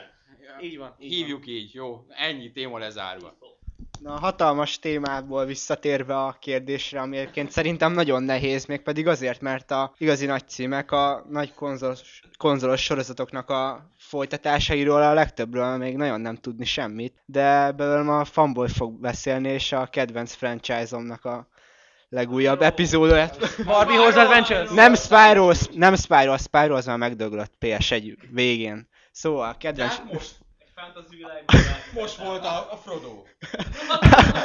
[0.62, 0.95] Így van.
[0.99, 2.05] Így Hívjuk így, jó.
[2.10, 3.38] Ennyi téma lezárva.
[4.02, 9.94] Na, hatalmas témából visszatérve a kérdésre, ami egyébként szerintem nagyon nehéz, mégpedig azért, mert a
[9.98, 16.36] igazi nagy címek a nagy konzolos, konzolos sorozatoknak a folytatásairól a legtöbbről még nagyon nem
[16.36, 21.48] tudni semmit, de belőlem a fanboy fog beszélni, és a kedvenc franchise-omnak a
[22.10, 23.38] legújabb epizódot.
[23.38, 23.66] van.
[23.66, 24.70] Barbie Horse Adventures?
[24.70, 28.88] Nem Spyro, nem Spyro, Spyro az már megdöglött PS1 végén.
[29.12, 29.96] Szóval, kedvenc...
[29.96, 30.36] Tehát most,
[30.94, 31.56] Fantasy világban.
[31.94, 33.24] most volt a, a Frodo.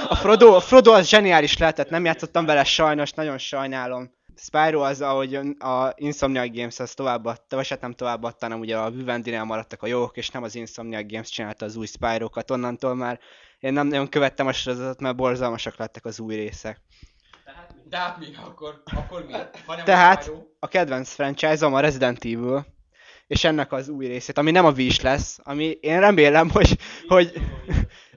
[0.08, 4.12] A Frodo, a Frodo az zseniális lehetett, nem játszottam vele sajnos, nagyon sajnálom.
[4.36, 8.90] Spyro az, ahogy a Insomniac Games az továbbadta, vagy hát nem továbbadta, hanem ugye a
[8.90, 13.20] Vivendinél maradtak a jók, és nem az Insomniac Games csinálta az új Spyro-kat, onnantól már
[13.58, 16.80] én nem nagyon követtem a sorozatot, mert borzalmasak lettek az új részek.
[17.84, 19.32] De hát mi, akkor, akkor mi?
[19.66, 20.42] Ha nem Tehát a Spyro?
[20.58, 22.66] a kedvenc franchise-om a Resident Evil,
[23.26, 27.32] és ennek az új részét, ami nem a Wish lesz, ami én remélem, hogy, hogy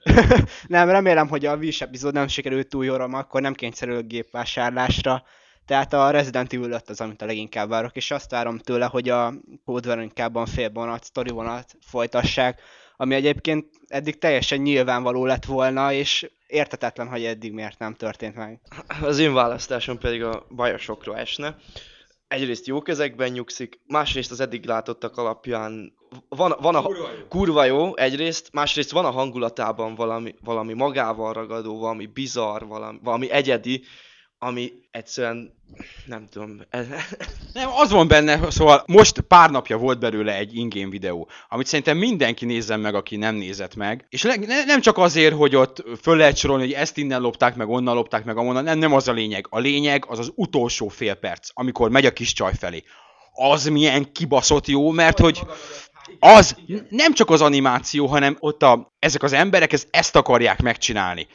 [0.66, 5.24] nem, remélem, hogy a Wish epizód nem sikerült túl jól, akkor nem kényszerül gépvásárlásra,
[5.68, 9.08] tehát a Resident Evil 5 az, amit a leginkább várok, és azt várom tőle, hogy
[9.08, 9.34] a
[9.64, 12.60] Code Veronicában félvonat, sztori vonat folytassák,
[12.96, 18.60] ami egyébként eddig teljesen nyilvánvaló lett volna, és értetetlen, hogy eddig miért nem történt meg.
[19.00, 21.56] Az én választásom pedig a Bioshockra esne.
[22.28, 25.92] Egyrészt jó kezekben nyugszik, másrészt az eddig látottak alapján
[26.28, 27.26] van, van a, Kurva jó.
[27.28, 33.30] kurva jó egyrészt, másrészt van a hangulatában valami, valami magával ragadó, valami bizarr, valami, valami
[33.30, 33.82] egyedi,
[34.38, 35.56] ami egyszerűen
[36.06, 36.60] nem tudom,
[37.52, 41.96] Nem, az van benne, szóval most pár napja volt belőle egy ingame videó, amit szerintem
[41.96, 44.06] mindenki nézzen meg, aki nem nézett meg.
[44.08, 47.68] És ne, nem csak azért, hogy ott föl lehet sorolni, hogy ezt innen lopták meg,
[47.68, 49.46] onnan lopták meg, amonnan, nem, nem az a lényeg.
[49.50, 52.82] A lényeg az az utolsó fél perc, amikor megy a kis csaj felé.
[53.32, 55.40] Az milyen kibaszott jó, mert hogy
[56.18, 56.56] az
[56.88, 61.26] nem csak az animáció, hanem ott a, ezek az emberek ez, ezt akarják megcsinálni.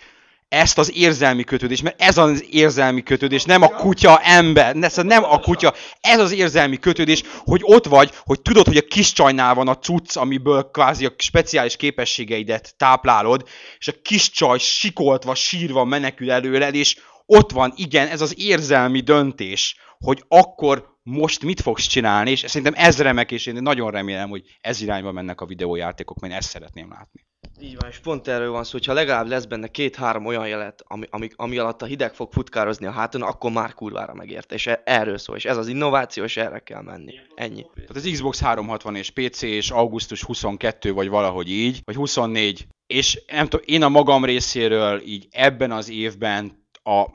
[0.54, 5.20] Ezt az érzelmi kötődés, mert ez az érzelmi kötődés, nem a kutya ember, ne, szóval
[5.20, 9.14] nem a kutya, ez az érzelmi kötődés, hogy ott vagy, hogy tudod, hogy a kis
[9.14, 13.48] csajnál van a cucc, amiből kvázi a speciális képességeidet táplálod,
[13.78, 19.00] és a kis csaj sikoltva, sírva menekül előled, és ott van, igen, ez az érzelmi
[19.00, 24.30] döntés, hogy akkor most mit fogsz csinálni, és szerintem ez remek, és én nagyon remélem,
[24.30, 27.26] hogy ez irányba mennek a videójátékok, mert ezt szeretném látni.
[27.62, 31.06] Így van, és pont erről van szó, hogyha legalább lesz benne két-három olyan jelet, ami,
[31.10, 34.82] ami, ami alatt a hideg fog futkározni a háton, akkor már kurvára megérte, és e-
[34.86, 37.14] erről szól, és ez az innováció, és erre kell menni.
[37.36, 37.66] Ennyi.
[37.76, 43.24] Tehát az Xbox 360 és PC, és augusztus 22 vagy valahogy így, vagy 24, és
[43.28, 47.06] nem tudom, én a magam részéről így ebben az évben a,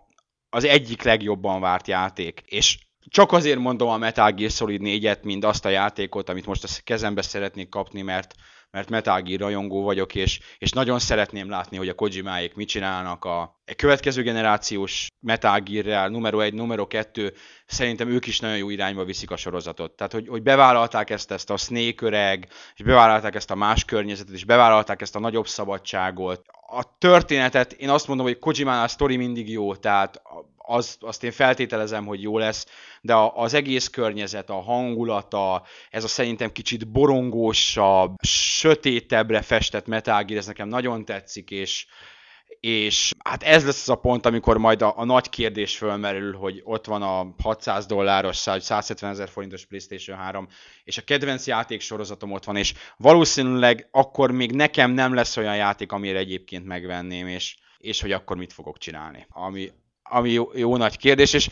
[0.51, 2.79] az egyik legjobban várt játék, és
[3.11, 6.69] csak azért mondom a Metal Gear Solid 4-et, mint azt a játékot, amit most a
[6.85, 8.35] kezembe szeretnék kapni, mert,
[8.71, 13.25] mert Metal Gear rajongó vagyok, és, és nagyon szeretném látni, hogy a Kojimáék mit csinálnak
[13.25, 17.35] a, következő generációs Metal Gear-rel, numero 1, numero 2,
[17.67, 19.93] szerintem ők is nagyon jó irányba viszik a sorozatot.
[19.93, 24.35] Tehát, hogy, hogy bevállalták ezt, ezt a Snake öreg, és bevállalták ezt a más környezetet,
[24.35, 26.43] és bevállalták ezt a nagyobb szabadságot.
[26.71, 30.23] A történetet, én azt mondom, hogy Kojimánál a sztori mindig jó, tehát
[30.57, 32.67] az, azt én feltételezem, hogy jó lesz,
[33.01, 40.39] de az egész környezet, a hangulata, ez a szerintem kicsit borongósabb, sötétebbre festett Metal Gear,
[40.39, 41.87] ez nekem nagyon tetszik, és,
[42.61, 46.61] és hát ez lesz az a pont, amikor majd a, a nagy kérdés fölmerül, hogy
[46.65, 50.49] ott van a 600 dolláros, 170 ezer forintos PlayStation 3,
[50.85, 55.57] és a kedvenc játék sorozatom ott van, és valószínűleg akkor még nekem nem lesz olyan
[55.57, 59.27] játék, amire egyébként megvenném, és, és hogy akkor mit fogok csinálni.
[59.29, 59.71] Ami,
[60.03, 61.49] ami jó, jó nagy kérdés, és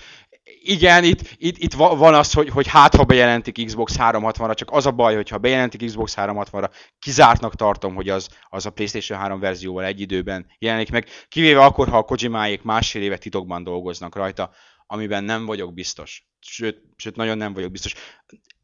[0.62, 4.86] igen, itt, itt, itt van az, hogy, hogy hát ha bejelentik Xbox 360-ra, csak az
[4.86, 9.40] a baj, hogy ha bejelentik Xbox 360-ra, kizártnak tartom, hogy az, az a PlayStation 3
[9.40, 14.50] verzióval egy időben jelenik meg, kivéve akkor, ha a Kojimáék másfél éve titokban dolgoznak rajta,
[14.86, 16.26] amiben nem vagyok biztos.
[16.40, 17.94] Sőt, sőt, nagyon nem vagyok biztos.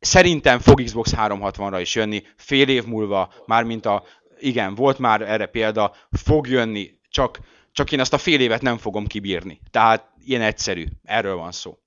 [0.01, 4.05] Szerintem fog Xbox 360-ra is jönni, fél év múlva, mármint a,
[4.39, 7.39] igen, volt már erre példa, fog jönni, csak
[7.73, 9.61] csak én azt a fél évet nem fogom kibírni.
[9.71, 10.87] Tehát ilyen egyszerű.
[11.03, 11.79] Erről van szó.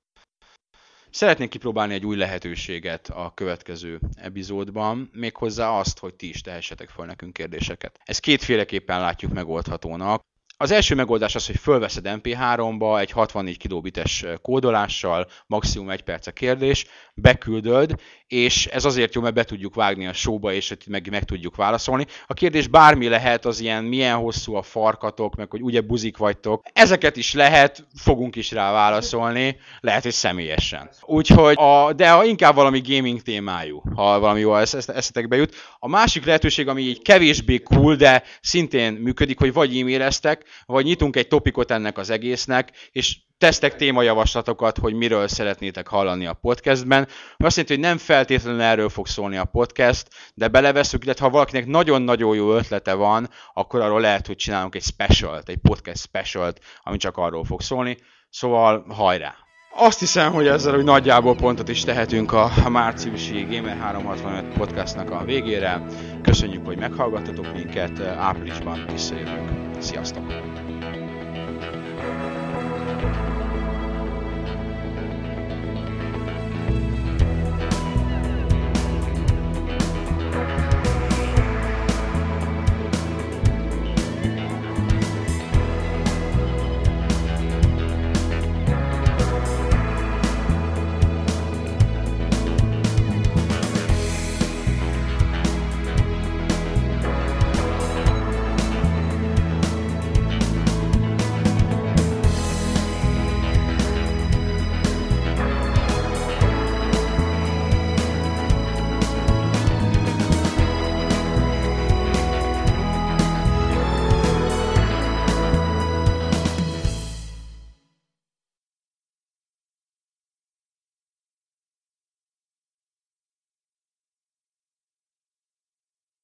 [1.10, 7.06] Szeretnék kipróbálni egy új lehetőséget a következő epizódban, méghozzá azt, hogy ti is tehessetek fel
[7.06, 8.00] nekünk kérdéseket.
[8.04, 10.22] Ezt kétféleképpen látjuk megoldhatónak.
[10.58, 16.32] Az első megoldás az, hogy fölveszed MP3-ba egy 64 kilobites kódolással, maximum egy perc a
[16.32, 17.96] kérdés, beküldöd,
[18.28, 22.06] és ez azért jó, mert be tudjuk vágni a showba, és meg, meg tudjuk válaszolni.
[22.28, 26.64] A kérdés bármi lehet, az ilyen milyen hosszú a farkatok, meg hogy ugye buzik vagytok.
[26.74, 30.90] Ezeket is lehet, fogunk is rá válaszolni, lehet, hogy személyesen.
[31.02, 35.56] Úgyhogy, a, de ha inkább valami gaming témájú, ha valami jó eszetekbe jut.
[35.80, 41.16] A másik lehetőség, ami így kevésbé cool, de szintén működik, hogy vagy e-maileztek, vagy nyitunk
[41.16, 47.08] egy topikot ennek az egésznek, és tesztek témajavaslatokat, hogy miről szeretnétek hallani a podcastben.
[47.38, 51.66] Azt jelenti, hogy nem feltétlenül erről fog szólni a podcast, de beleveszünk, illetve ha valakinek
[51.66, 56.98] nagyon-nagyon jó ötlete van, akkor arról lehet, hogy csinálunk egy specialt, egy podcast specialt, ami
[56.98, 57.98] csak arról fog szólni.
[58.30, 59.45] Szóval hajrá!
[59.78, 65.82] Azt hiszem, hogy ezzel hogy nagyjából pontot is tehetünk a, márciusi Gamer365 podcastnak a végére.
[66.22, 69.50] Köszönjük, hogy meghallgattatok minket, áprilisban visszajövünk.
[69.80, 70.24] Sziasztok!